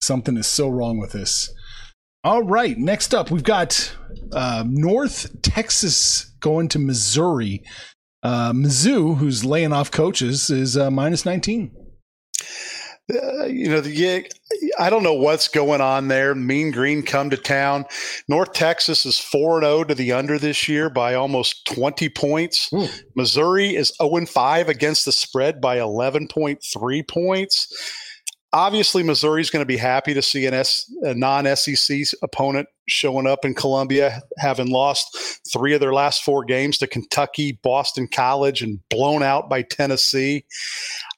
[0.00, 1.52] Something is so wrong with this.
[2.24, 3.94] All right, next up we've got
[4.32, 7.62] uh, North Texas going to Missouri.
[8.22, 11.70] Uh, Mizzou, who's laying off coaches, is uh, minus 19.
[13.10, 14.20] Uh, you know, the, yeah,
[14.78, 16.34] I don't know what's going on there.
[16.34, 17.86] Mean Green come to town.
[18.28, 22.70] North Texas is 4 0 to the under this year by almost 20 points.
[22.74, 22.88] Ooh.
[23.16, 27.68] Missouri is 0 5 against the spread by 11.3 points
[28.52, 33.44] obviously Missouri's going to be happy to see an S, a non-SEC opponent showing up
[33.44, 35.16] in Columbia, having lost
[35.52, 40.44] three of their last four games to Kentucky, Boston College, and blown out by Tennessee.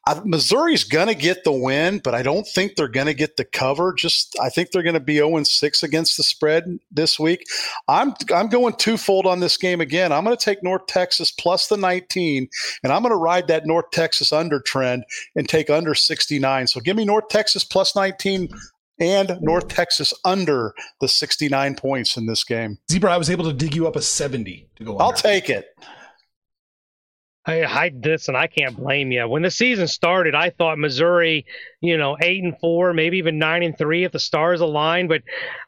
[0.06, 3.36] I, Missouri's going to get the win, but I don't think they're going to get
[3.36, 3.92] the cover.
[3.92, 7.44] Just I think they're going to be 0 6 against the spread this week.
[7.86, 10.10] I'm I'm going twofold on this game again.
[10.12, 12.48] I'm going to take North Texas plus the 19,
[12.82, 15.04] and I'm going to ride that North Texas under trend
[15.36, 16.66] and take under 69.
[16.66, 18.48] So give me North Texas plus 19
[19.00, 22.78] and North Texas under the 69 points in this game.
[22.90, 24.92] Zebra, I was able to dig you up a 70 to go.
[24.92, 25.04] Under.
[25.04, 25.74] I'll take it.
[27.46, 28.37] I, I listen.
[28.37, 29.26] I can't blame you.
[29.26, 31.46] When the season started, I thought Missouri,
[31.81, 35.09] you know, eight and four, maybe even nine and three if the stars aligned.
[35.09, 35.22] But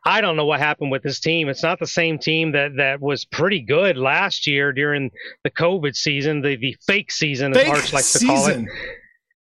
[0.05, 1.49] I don't know what happened with this team.
[1.49, 5.11] It's not the same team that that was pretty good last year during
[5.45, 8.67] the COVID season, the the fake season, as Arch likes to call it.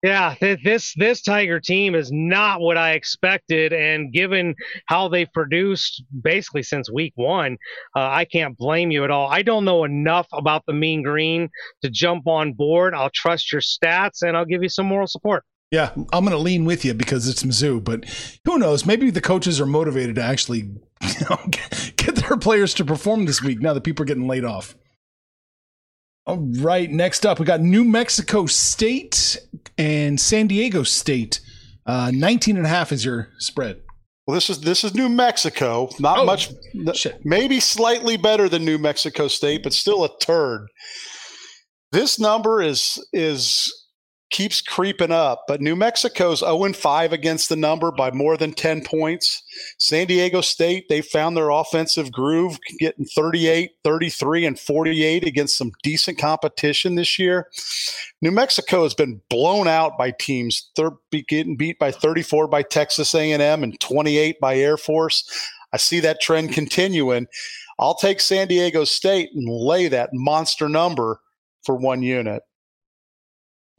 [0.03, 6.03] Yeah, this this Tiger team is not what I expected, and given how they've produced
[6.23, 7.57] basically since week one,
[7.95, 9.29] uh, I can't blame you at all.
[9.29, 11.49] I don't know enough about the Mean Green
[11.83, 12.95] to jump on board.
[12.95, 15.45] I'll trust your stats, and I'll give you some moral support.
[15.71, 18.05] Yeah, I'm going to lean with you because it's Mizzou, but
[18.45, 18.85] who knows?
[18.85, 20.59] Maybe the coaches are motivated to actually
[21.03, 21.38] you know,
[21.97, 24.77] get their players to perform this week now that people are getting laid off.
[26.24, 29.38] All right, next up, we got New Mexico State
[29.76, 31.40] and San Diego State.
[31.85, 33.82] Uh, 19 and a half is your spread.
[34.26, 35.88] Well, this is this is New Mexico.
[35.98, 36.52] Not oh, much,
[36.94, 37.18] shit.
[37.24, 40.68] maybe slightly better than New Mexico State, but still a turd.
[41.90, 43.82] This number is is
[44.33, 45.45] keeps creeping up.
[45.47, 49.42] But New Mexico's 0 5 against the number by more than 10 points.
[49.79, 55.71] San Diego State, they found their offensive groove, getting 38, 33, and 48 against some
[55.85, 57.47] decent competition this year.
[58.21, 60.92] New Mexico has been blown out by teams, they're
[61.29, 65.29] getting beat by 34 by Texas A&M and 28 by Air Force.
[65.73, 67.27] I see that trend continuing.
[67.79, 71.21] I'll take San Diego State and lay that monster number
[71.64, 72.42] for one unit.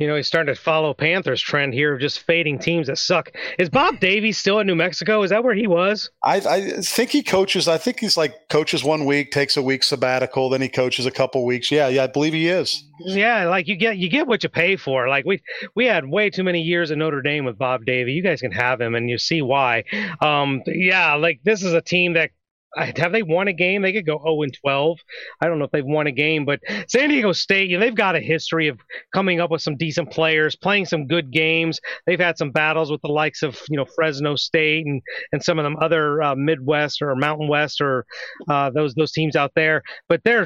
[0.04, 3.32] You know, he's starting to follow Panthers trend here of just fading teams that suck.
[3.58, 5.24] Is Bob Davies still in New Mexico?
[5.24, 6.12] Is that where he was?
[6.22, 7.70] I, I, think he coaches.
[7.70, 11.12] I think he's like coaches one week, takes a week sabbatical, then he coaches a
[11.12, 11.72] couple weeks.
[11.72, 12.84] Yeah, yeah, I believe he is.
[13.00, 15.08] Yeah, like you get you get what you pay for.
[15.08, 15.42] Like we
[15.74, 18.12] we had way too many years in Notre Dame with Bob Davie.
[18.12, 19.86] You guys can have him, and you see why.
[20.20, 22.32] Um, yeah, like this is a team that
[22.76, 23.82] have they won a game?
[23.82, 25.00] They could go 0 and 12.
[25.42, 27.96] I don't know if they've won a game, but San Diego State, you know, they've
[27.96, 28.80] got a history of
[29.14, 31.80] coming up with some decent players, playing some good games.
[32.06, 35.60] They've had some battles with the likes of you know Fresno State and and some
[35.60, 38.06] of them other uh, Midwest or Mountain West or
[38.50, 39.84] uh, those those teams out there.
[40.10, 40.46] But they're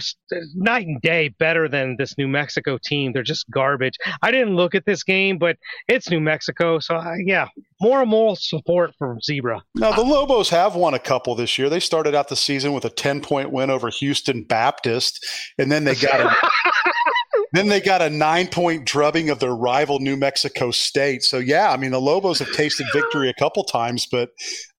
[0.55, 3.13] night and day better than this New Mexico team.
[3.13, 3.95] They're just garbage.
[4.21, 7.47] I didn't look at this game, but it's New Mexico, so I, yeah,
[7.79, 9.61] more and more support for Zebra.
[9.75, 11.69] Now the Lobos have won a couple this year.
[11.69, 15.25] They started out the season with a 10 point win over Houston Baptist,
[15.57, 16.35] and then they got a
[17.53, 21.23] then they got a nine point drubbing of their rival New Mexico State.
[21.23, 24.31] So yeah, I mean the Lobos have tasted victory a couple times, but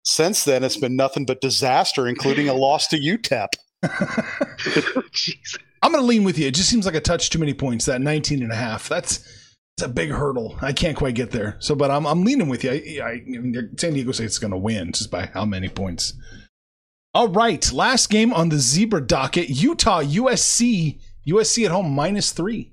[0.02, 3.48] since then it's been nothing but disaster, including a loss to UTEP.
[5.80, 6.48] I'm going to lean with you.
[6.48, 7.84] It just seems like a touch too many points.
[7.84, 8.88] That 19 and a half.
[8.88, 9.18] That's
[9.76, 10.58] it's a big hurdle.
[10.60, 11.56] I can't quite get there.
[11.60, 12.70] So, but I'm I'm leaning with you.
[12.70, 13.22] I, I,
[13.76, 16.14] San Diego State's going to win just by how many points.
[17.18, 21.00] All right, last game on the zebra docket: Utah USC.
[21.26, 22.72] USC at home minus three.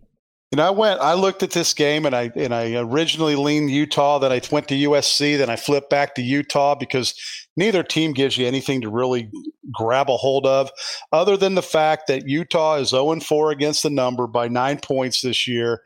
[0.52, 1.00] You know, I went.
[1.02, 4.20] I looked at this game, and I and I originally leaned Utah.
[4.20, 5.40] Then I went to USC.
[5.40, 7.16] Then I flipped back to Utah because
[7.58, 9.32] neither team gives you anything to really
[9.74, 10.70] grab a hold of,
[11.12, 15.22] other than the fact that Utah is 0 4 against the number by nine points
[15.22, 15.82] this year.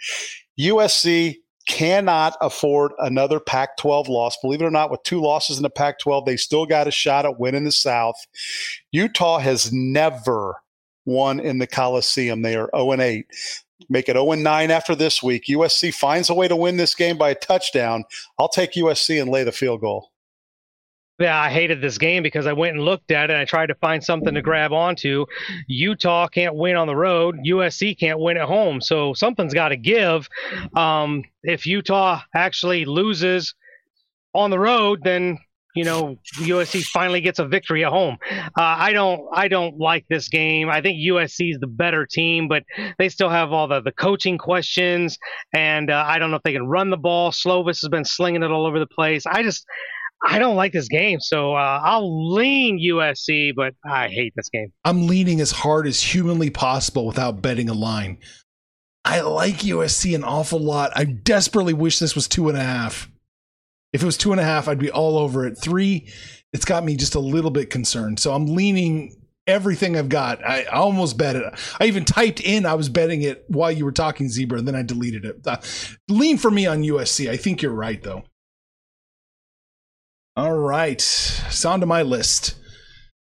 [0.60, 1.38] USC
[1.70, 4.36] cannot afford another Pac 12 loss.
[4.42, 6.92] Believe it or not, with two losses in the Pac 12, they still got a
[6.92, 8.16] shot at winning the South.
[8.92, 10.56] Utah has never
[11.06, 12.42] won in the Coliseum.
[12.42, 13.26] They are 0 8.
[13.88, 15.46] Make it 0 9 after this week.
[15.48, 18.04] USC finds a way to win this game by a touchdown.
[18.40, 20.10] I'll take USC and lay the field goal
[21.20, 23.36] yeah, I hated this game because I went and looked at it.
[23.36, 25.26] I tried to find something to grab onto.
[25.68, 27.40] Utah can't win on the road.
[27.46, 28.80] USC can't win at home.
[28.80, 30.30] So something's got to give.
[30.76, 33.54] Um, if Utah actually loses
[34.34, 35.38] on the road, then
[35.76, 38.18] you know USC finally gets a victory at home.
[38.32, 40.70] Uh, I don't I don't like this game.
[40.70, 42.64] I think USC is the better team, but
[42.98, 45.18] they still have all the the coaching questions,
[45.54, 47.32] and uh, I don't know if they can run the ball.
[47.32, 49.26] Slovis has been slinging it all over the place.
[49.26, 49.66] I just
[50.26, 54.72] I don't like this game, so uh, I'll lean USC, but I hate this game.
[54.84, 58.18] I'm leaning as hard as humanly possible without betting a line.
[59.06, 60.92] I like USC an awful lot.
[60.96, 63.10] I desperately wish this was two and a half.
[63.94, 65.58] If it was two and a half, I'd be all over it.
[65.58, 66.12] Three,
[66.54, 68.20] it's got me just a little bit concerned.
[68.20, 69.16] So I'm leaning
[69.48, 70.46] everything I've got.
[70.46, 71.44] I almost bet it.
[71.80, 74.76] I even typed in I was betting it while you were talking zebra, and then
[74.76, 75.48] I deleted it.
[75.48, 75.58] Uh,
[76.08, 77.30] lean for me on USC.
[77.30, 78.24] I think you're right though.
[80.40, 81.02] All right.
[81.02, 82.56] Sound to my list.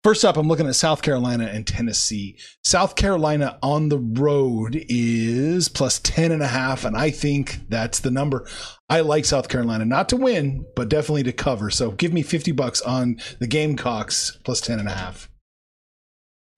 [0.05, 2.38] First up, I'm looking at South Carolina and Tennessee.
[2.62, 7.99] South Carolina on the road is plus 10 and a half, and I think that's
[7.99, 8.46] the number.
[8.88, 11.68] I like South Carolina, not to win, but definitely to cover.
[11.68, 15.29] So give me 50 bucks on the Gamecocks plus 10 and a half.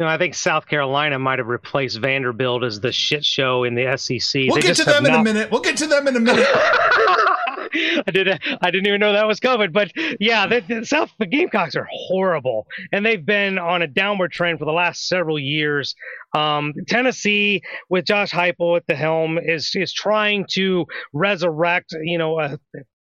[0.00, 3.74] You know, I think South Carolina might have replaced Vanderbilt as the shit show in
[3.74, 4.42] the SEC.
[4.48, 5.50] We'll they get to them in a minute.
[5.50, 6.46] We'll get to them in a minute.
[8.06, 8.42] I didn't.
[8.60, 9.72] I didn't even know that was coming.
[9.72, 14.32] But yeah, the, the South the Gamecocks are horrible, and they've been on a downward
[14.32, 15.94] trend for the last several years.
[16.34, 22.38] Um, Tennessee, with Josh Heupel at the helm, is is trying to resurrect, you know,
[22.38, 22.58] a,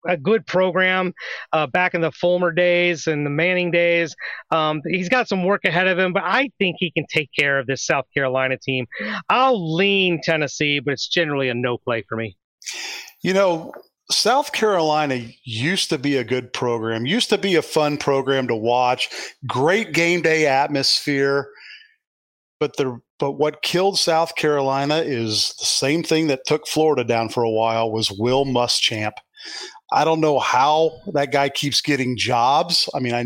[0.06, 1.12] a good program
[1.52, 4.14] uh, back in the Fulmer days and the Manning days.
[4.50, 7.58] Um, he's got some work ahead of him, but I think he can take care
[7.58, 8.86] of this South Carolina team.
[9.28, 12.36] I'll lean Tennessee, but it's generally a no play for me.
[13.22, 13.72] You know,
[14.10, 18.56] South Carolina used to be a good program, used to be a fun program to
[18.56, 19.08] watch,
[19.46, 21.50] great game day atmosphere.
[22.58, 27.28] But the but what killed South Carolina is the same thing that took Florida down
[27.28, 29.12] for a while was Will Muschamp.
[29.92, 32.88] I don't know how that guy keeps getting jobs.
[32.94, 33.24] I mean, I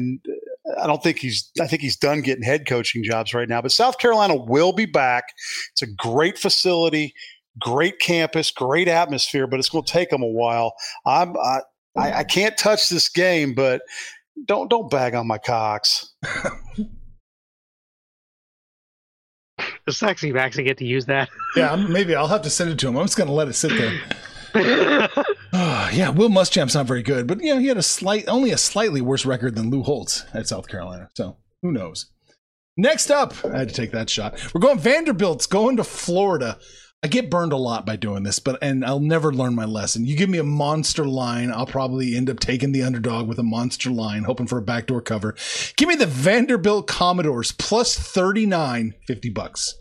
[0.82, 3.60] I don't think he's I think he's done getting head coaching jobs right now.
[3.60, 5.24] But South Carolina will be back.
[5.72, 7.14] It's a great facility,
[7.60, 10.74] great campus, great atmosphere, but it's going to take them a while.
[11.06, 11.60] I'm I,
[11.96, 13.82] I, I can't touch this game, but
[14.46, 16.14] don't don't bag on my cocks.
[19.86, 21.28] the sexy Maxie get to use that.
[21.56, 22.96] yeah, maybe I'll have to send it to him.
[22.96, 24.00] I'm just going to let it sit there.
[25.52, 28.50] oh, yeah, Will Muschamp's not very good, but you know he had a slight, only
[28.50, 31.10] a slightly worse record than Lou Holtz at South Carolina.
[31.14, 32.06] So who knows?
[32.76, 34.38] Next up, I had to take that shot.
[34.54, 36.58] We're going Vanderbilt's going to Florida.
[37.04, 40.04] I get burned a lot by doing this, but and I'll never learn my lesson.
[40.06, 43.42] You give me a monster line, I'll probably end up taking the underdog with a
[43.42, 45.34] monster line, hoping for a backdoor cover.
[45.76, 49.74] Give me the Vanderbilt Commodores plus 39, 50 bucks.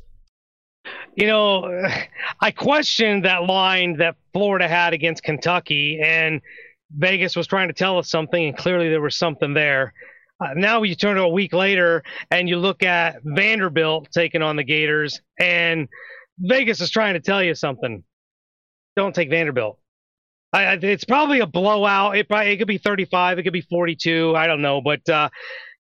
[1.15, 1.87] You know,
[2.41, 6.41] I questioned that line that Florida had against Kentucky, and
[6.97, 9.93] Vegas was trying to tell us something, and clearly there was something there.
[10.43, 12.01] Uh, now you turn to a week later
[12.31, 15.87] and you look at Vanderbilt taking on the Gators, and
[16.41, 18.03] Vegas is trying to tell you something.
[18.95, 19.79] Don't take Vanderbilt.
[20.53, 22.17] I, it's probably a blowout.
[22.17, 24.35] It probably it could be 35, it could be 42.
[24.35, 25.29] I don't know, but uh,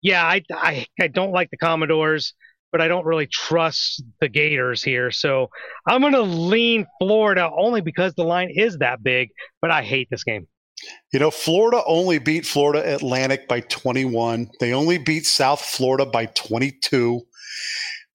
[0.02, 2.34] yeah, I, I I don't like the Commodores,
[2.72, 5.10] but I don't really trust the Gators here.
[5.10, 5.50] So
[5.88, 9.30] I'm gonna lean Florida only because the line is that big.
[9.62, 10.48] But I hate this game.
[11.12, 14.50] You know, Florida only beat Florida Atlantic by 21.
[14.60, 17.22] They only beat South Florida by 22.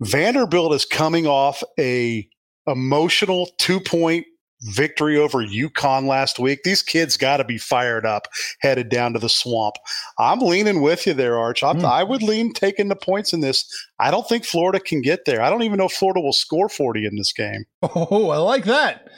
[0.00, 2.26] Vanderbilt is coming off a
[2.66, 4.26] emotional two point
[4.72, 6.62] victory over UConn last week.
[6.62, 8.28] These kids got to be fired up
[8.60, 9.74] headed down to the swamp.
[10.18, 11.60] I'm leaning with you there, Arch.
[11.60, 11.84] Mm.
[11.84, 13.64] I would lean taking the points in this.
[13.98, 15.42] I don't think Florida can get there.
[15.42, 17.64] I don't even know if Florida will score 40 in this game.
[17.82, 19.08] Oh, I like that.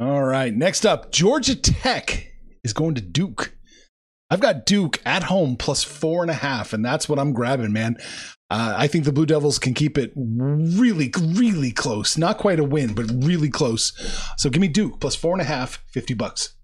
[0.00, 0.54] All right.
[0.54, 2.28] Next up, Georgia Tech
[2.64, 3.54] is going to Duke.
[4.32, 7.70] I've got Duke at home plus four and a half, and that's what I'm grabbing,
[7.70, 7.98] man.
[8.48, 12.16] Uh, I think the Blue Devils can keep it really, really close.
[12.16, 13.92] Not quite a win, but really close.
[14.38, 16.54] So give me Duke plus four and a half, 50 bucks.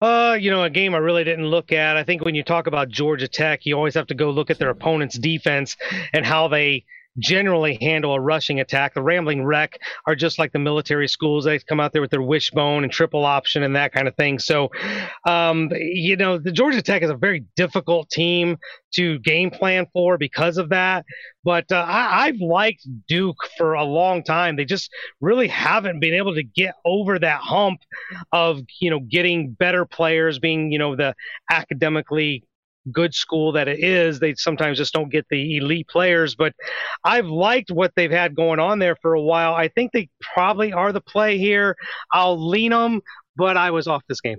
[0.00, 1.96] Uh, you know, a game I really didn't look at.
[1.96, 4.60] I think when you talk about Georgia Tech, you always have to go look at
[4.60, 5.76] their opponent's defense
[6.12, 6.84] and how they
[7.18, 8.94] generally handle a rushing attack.
[8.94, 11.44] The Rambling Wreck are just like the military schools.
[11.44, 14.38] They come out there with their wishbone and triple option and that kind of thing.
[14.38, 14.70] So,
[15.26, 18.56] um, you know, the Georgia Tech is a very difficult team
[18.94, 21.04] to game plan for because of that.
[21.44, 24.56] But uh, I, I've liked Duke for a long time.
[24.56, 24.90] They just
[25.20, 27.80] really haven't been able to get over that hump
[28.32, 31.14] of, you know, getting better players, being, you know, the
[31.50, 32.44] academically
[32.90, 36.34] good school that it is, they sometimes just don't get the elite players.
[36.34, 36.54] But
[37.04, 39.54] I've liked what they've had going on there for a while.
[39.54, 41.76] I think they probably are the play here.
[42.12, 43.00] I'll lean them,
[43.36, 44.38] but I was off this game.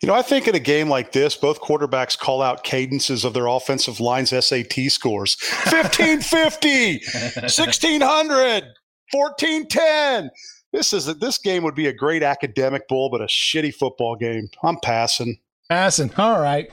[0.00, 3.34] You know, I think in a game like this, both quarterbacks call out cadences of
[3.34, 5.36] their offensive line's SAT scores
[5.70, 7.00] 1550,
[7.40, 8.64] 1600,
[9.12, 10.30] 1410.
[10.72, 14.48] This is this game would be a great academic bowl, but a shitty football game.
[14.62, 15.38] I'm passing.
[15.68, 16.12] Passing.
[16.16, 16.70] All right.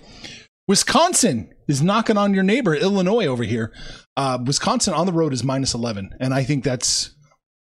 [0.69, 3.73] Wisconsin is knocking on your neighbor, Illinois, over here.
[4.15, 7.15] Uh, Wisconsin on the road is minus 11, and I think that's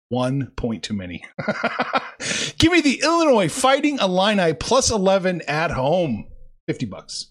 [0.08, 1.24] one point too many.
[2.58, 6.26] Give me the Illinois Fighting Illini plus 11 at home.
[6.66, 7.30] 50 bucks.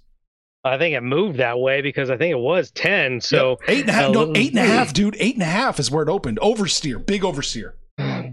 [0.63, 3.19] I think it moved that way because I think it was 10.
[3.19, 3.69] So yep.
[3.69, 5.17] eight and a half, no, eight and a half, dude.
[5.19, 6.39] Eight and a half is where it opened.
[6.41, 7.73] Oversteer, big oversteer.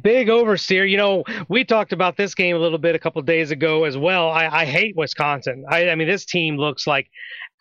[0.02, 0.88] Big oversteer.
[0.88, 3.96] You know, we talked about this game a little bit a couple days ago as
[3.96, 4.30] well.
[4.30, 5.64] I, I hate Wisconsin.
[5.68, 7.08] I, I, mean, this team looks like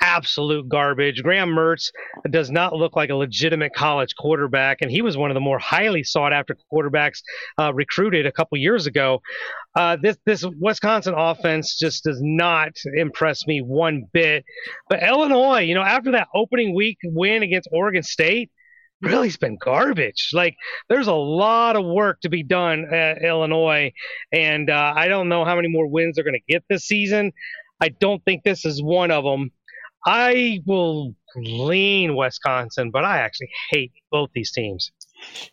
[0.01, 1.21] absolute garbage.
[1.21, 1.91] Graham Mertz
[2.29, 5.59] does not look like a legitimate college quarterback, and he was one of the more
[5.59, 7.21] highly sought after quarterbacks
[7.59, 9.21] uh, recruited a couple years ago.
[9.75, 14.43] Uh, this this Wisconsin offense just does not impress me one bit.
[14.89, 18.51] But Illinois, you know, after that opening week win against Oregon State
[19.01, 20.29] really has been garbage.
[20.33, 20.55] Like
[20.89, 23.91] there's a lot of work to be done at Illinois,
[24.31, 27.31] and uh, I don't know how many more wins they're going to get this season.
[27.81, 29.51] I don't think this is one of them.
[30.05, 34.91] I will lean Wisconsin, but I actually hate both these teams.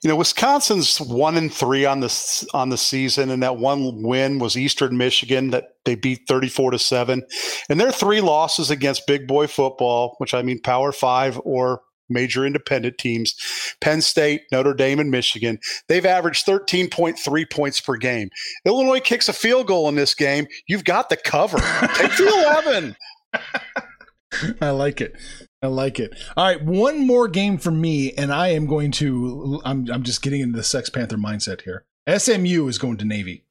[0.03, 4.39] You know, Wisconsin's one and three on the on the season, and that one win
[4.39, 7.23] was Eastern Michigan that they beat thirty four to seven,
[7.69, 12.45] and their three losses against big boy football, which I mean Power Five or major
[12.45, 13.35] independent teams,
[13.81, 15.59] Penn State, Notre Dame, and Michigan.
[15.89, 18.31] They've averaged 13.3 points per game.
[18.65, 20.47] Illinois kicks a field goal in this game.
[20.67, 21.59] You've got the cover.
[21.95, 22.97] Take the 11.
[24.61, 25.17] I like it.
[25.63, 26.15] I like it.
[26.37, 29.61] All right, one more game for me, and I am going to.
[29.65, 31.85] I'm I'm just getting into the Sex Panther mindset here.
[32.09, 33.45] SMU is going to Navy.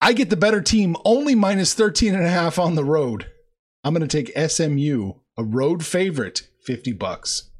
[0.00, 3.26] I get the better team, only minus 13 and a half on the road.
[3.82, 7.50] I'm going to take SMU, a road favorite, 50 bucks.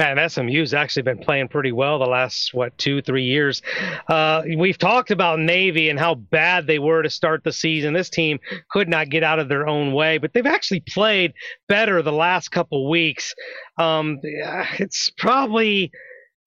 [0.00, 3.60] And SMU's actually been playing pretty well the last what two three years.
[4.08, 7.92] Uh, we've talked about Navy and how bad they were to start the season.
[7.92, 8.38] This team
[8.70, 11.34] could not get out of their own way, but they've actually played
[11.68, 13.34] better the last couple weeks.
[13.78, 15.90] Um, it's probably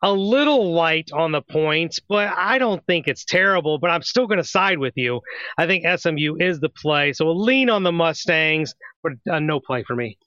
[0.01, 3.77] a little light on the points, but I don't think it's terrible.
[3.77, 5.21] But I'm still going to side with you.
[5.59, 9.59] I think SMU is the play, so we'll lean on the Mustangs, but uh, no
[9.59, 10.17] play for me.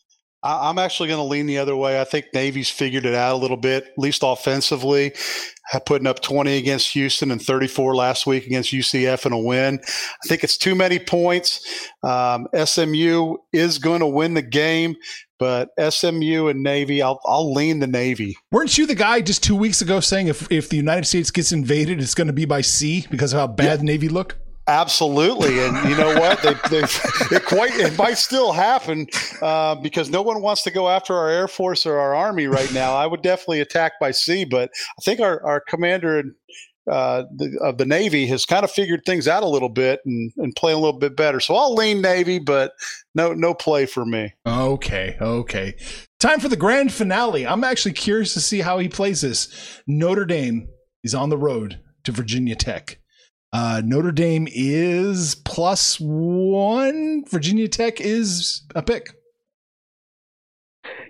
[0.47, 2.01] I'm actually going to lean the other way.
[2.01, 5.13] I think Navy's figured it out a little bit, at least offensively,
[5.85, 9.81] putting up 20 against Houston and 34 last week against UCF in a win.
[9.83, 11.91] I think it's too many points.
[12.03, 14.97] Um, SMU is going to win the game,
[15.39, 18.37] but SMU and Navy, I'll, I'll lean the Navy.
[18.53, 21.53] Weren't you the guy just two weeks ago saying if, if the United States gets
[21.53, 23.85] invaded, it's going to be by sea because of how bad yeah.
[23.85, 24.39] Navy look?
[24.69, 26.43] Absolutely, and you know what?
[26.43, 26.83] They,
[27.37, 29.07] it quite it might still happen
[29.41, 32.73] uh, because no one wants to go after our air force or our army right
[32.73, 32.95] now.
[32.95, 36.25] I would definitely attack by sea, but I think our our commander
[36.91, 40.33] uh, the, of the Navy has kind of figured things out a little bit and,
[40.37, 41.41] and play a little bit better.
[41.41, 42.73] So I'll lean Navy, but
[43.15, 44.35] no no play for me.
[44.47, 45.77] Okay, okay.
[46.19, 47.47] Time for the grand finale.
[47.47, 49.81] I'm actually curious to see how he plays this.
[49.87, 50.69] Notre Dame
[51.05, 52.99] is on the road to Virginia Tech.
[53.57, 57.25] Uh, Notre Dame is plus one.
[57.31, 59.09] Virginia Tech is a pick.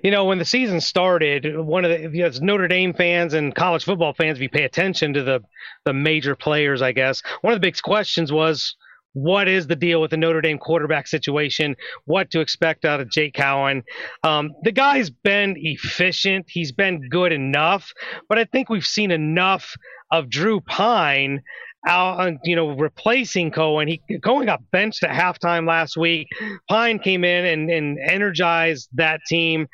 [0.05, 3.83] You know, when the season started, one of the you Notre Dame fans and college
[3.83, 5.41] football fans, if you pay attention to the
[5.87, 8.77] the major players, I guess one of the big questions was
[9.15, 11.75] what is the deal with the Notre Dame quarterback situation?
[12.05, 13.83] What to expect out of Jake Coan?
[14.23, 16.47] Um, the guy's been efficient.
[16.49, 17.93] He's been good enough,
[18.29, 19.75] but I think we've seen enough
[20.13, 21.43] of Drew Pyne
[21.87, 23.89] out, you know, replacing Coan.
[23.89, 26.29] He Coan got benched at halftime last week.
[26.69, 29.67] Pyne came in and, and energized that team.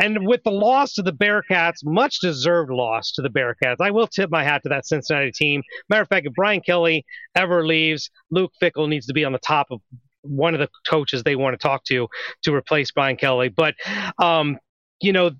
[0.00, 4.06] And with the loss to the Bearcats, much deserved loss to the Bearcats, I will
[4.06, 5.62] tip my hat to that Cincinnati team.
[5.88, 7.04] Matter of fact, if Brian Kelly
[7.34, 9.80] ever leaves, Luke Fickell needs to be on the top of
[10.22, 12.06] one of the coaches they want to talk to
[12.44, 13.48] to replace Brian Kelly.
[13.48, 13.74] But,
[14.22, 14.58] um,
[15.00, 15.32] you know,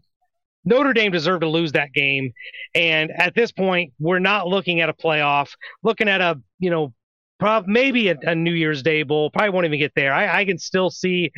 [0.64, 2.32] Notre Dame deserved to lose that game.
[2.74, 5.50] And at this point, we're not looking at a playoff,
[5.82, 6.92] looking at a, you know,
[7.38, 9.30] prob- maybe a, a New Year's Day bowl.
[9.30, 10.12] Probably won't even get there.
[10.12, 11.30] I, I can still see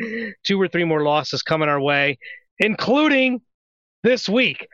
[0.45, 2.19] two or three more losses coming our way,
[2.59, 3.41] including
[4.03, 4.67] this week.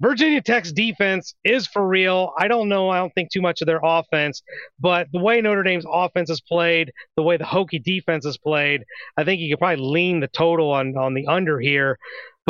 [0.00, 2.32] Virginia Tech's defense is for real.
[2.38, 2.88] I don't know.
[2.88, 4.42] I don't think too much of their offense,
[4.80, 8.82] but the way Notre Dame's offense is played, the way the Hokie defense is played,
[9.18, 11.98] I think you could probably lean the total on on the under here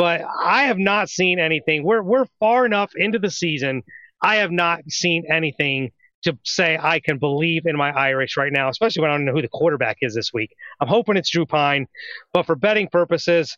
[0.01, 1.83] but I have not seen anything.
[1.83, 3.83] We're we're far enough into the season.
[4.23, 5.91] I have not seen anything
[6.23, 9.31] to say I can believe in my Irish right now, especially when I don't know
[9.31, 10.55] who the quarterback is this week.
[10.79, 11.85] I'm hoping it's Drew Pyne,
[12.33, 13.55] but for betting purposes,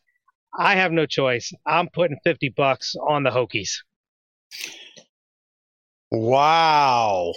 [0.59, 1.49] I have no choice.
[1.65, 3.77] I'm putting 50 bucks on the Hokies.
[6.11, 7.31] Wow.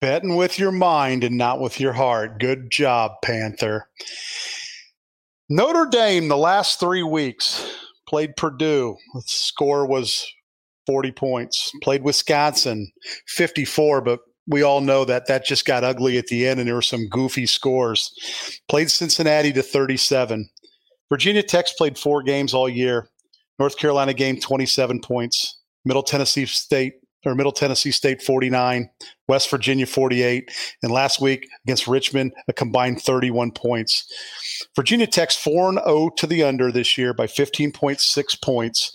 [0.00, 2.38] Betting with your mind and not with your heart.
[2.38, 3.88] Good job, Panther.
[5.48, 7.64] Notre Dame, the last three weeks,
[8.08, 8.96] played Purdue.
[9.14, 10.26] The score was
[10.86, 11.72] 40 points.
[11.82, 12.90] Played Wisconsin,
[13.28, 16.74] 54, but we all know that that just got ugly at the end and there
[16.74, 18.12] were some goofy scores.
[18.68, 20.48] Played Cincinnati to 37.
[21.08, 23.08] Virginia Tech's played four games all year.
[23.58, 25.60] North Carolina game 27 points.
[25.84, 26.94] Middle Tennessee State
[27.24, 28.88] or Middle Tennessee State 49,
[29.28, 30.50] West Virginia 48,
[30.82, 34.04] and last week against Richmond a combined 31 points.
[34.74, 38.92] Virginia Tech's 4 0 to the under this year by 15.6 points.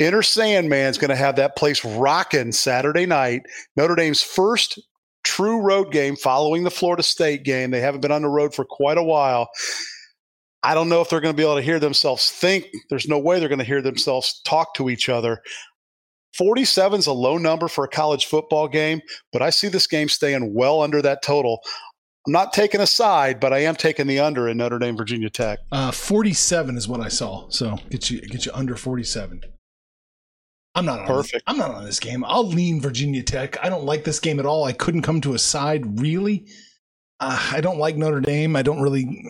[0.00, 3.42] Enter Sandman's going to have that place rocking Saturday night.
[3.76, 4.80] Notre Dame's first
[5.22, 7.70] true road game following the Florida State game.
[7.70, 9.48] They haven't been on the road for quite a while.
[10.64, 12.66] I don't know if they're going to be able to hear themselves think.
[12.88, 15.42] There's no way they're going to hear themselves talk to each other.
[16.36, 19.00] 47 is a low number for a college football game,
[19.32, 21.60] but I see this game staying well under that total.
[22.26, 25.30] I'm not taking a side, but I am taking the under in Notre Dame, Virginia
[25.30, 25.58] Tech.
[25.70, 27.48] Uh, 47 is what I saw.
[27.50, 29.42] So get you get you under 47.
[30.74, 31.32] I'm not on Perfect.
[31.32, 32.24] This, I'm not on this game.
[32.24, 33.62] I'll lean Virginia Tech.
[33.62, 34.64] I don't like this game at all.
[34.64, 36.46] I couldn't come to a side really.
[37.20, 38.56] Uh, I don't like Notre Dame.
[38.56, 39.24] I don't really.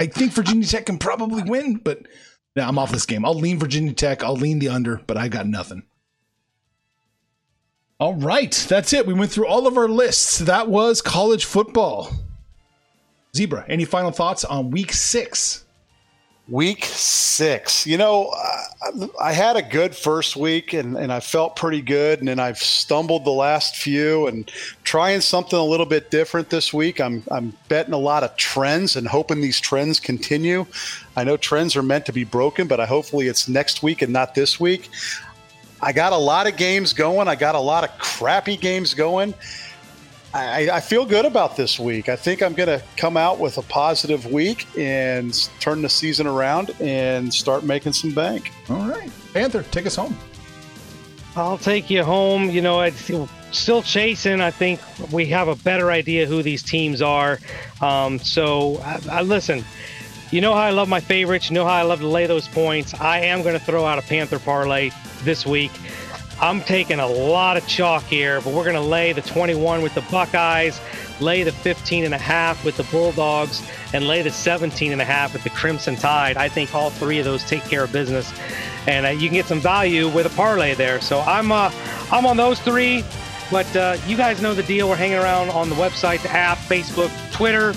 [0.00, 2.00] I think Virginia Tech can probably win, but
[2.56, 3.24] yeah, I'm off this game.
[3.24, 4.24] I'll lean Virginia Tech.
[4.24, 5.82] I'll lean the under, but I got nothing.
[8.00, 9.08] All right, that's it.
[9.08, 10.38] We went through all of our lists.
[10.38, 12.12] That was college football.
[13.34, 15.64] Zebra, any final thoughts on week six?
[16.48, 17.88] Week six.
[17.88, 18.32] You know,
[19.20, 22.20] I, had a good first week and, and I felt pretty good.
[22.20, 24.48] And then I've stumbled the last few and
[24.84, 27.00] trying something a little bit different this week.
[27.00, 30.66] I'm, I'm betting a lot of trends and hoping these trends continue.
[31.16, 34.12] I know trends are meant to be broken, but I hopefully it's next week and
[34.12, 34.88] not this week.
[35.80, 37.28] I got a lot of games going.
[37.28, 39.34] I got a lot of crappy games going.
[40.34, 42.10] I, I, feel good about this week.
[42.10, 46.26] I think I'm going to come out with a positive week and turn the season
[46.26, 48.52] around and start making some bank.
[48.68, 49.10] All right.
[49.32, 50.16] Panther, take us home.
[51.34, 52.50] I'll take you home.
[52.50, 53.10] You know, it's
[53.52, 54.42] still chasing.
[54.42, 54.80] I think
[55.12, 57.38] we have a better idea who these teams are.
[57.80, 59.64] Um, so, I, I, listen,
[60.30, 61.48] you know how I love my favorites.
[61.48, 62.94] You know how I love to lay those points.
[62.94, 64.90] I am going to throw out a Panther parlay
[65.22, 65.72] this week.
[66.40, 69.94] I'm taking a lot of chalk here, but we're going to lay the 21 with
[69.94, 70.80] the Buckeyes,
[71.18, 75.04] lay the 15 and a half with the Bulldogs, and lay the 17 and a
[75.04, 76.36] half with the Crimson Tide.
[76.36, 78.32] I think all three of those take care of business,
[78.86, 81.00] and uh, you can get some value with a parlay there.
[81.00, 81.72] So I'm uh,
[82.12, 83.02] I'm on those three,
[83.50, 84.88] but uh, you guys know the deal.
[84.88, 87.74] We're hanging around on the website, the app, Facebook, Twitter.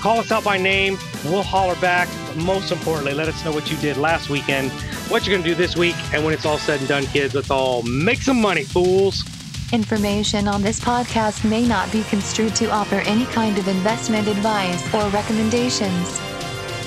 [0.00, 0.98] Call us out by name.
[1.24, 2.08] We'll holler back.
[2.36, 4.72] Most importantly, let us know what you did last weekend
[5.10, 5.96] what you're going to do this week.
[6.14, 9.24] And when it's all said and done, kids, let's all make some money, fools.
[9.72, 14.82] Information on this podcast may not be construed to offer any kind of investment advice
[14.94, 16.20] or recommendations.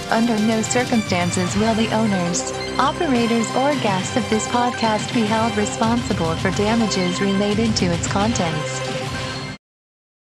[0.09, 6.35] Under no circumstances will the owners, operators, or guests of this podcast be held responsible
[6.35, 8.92] for damages related to its contents.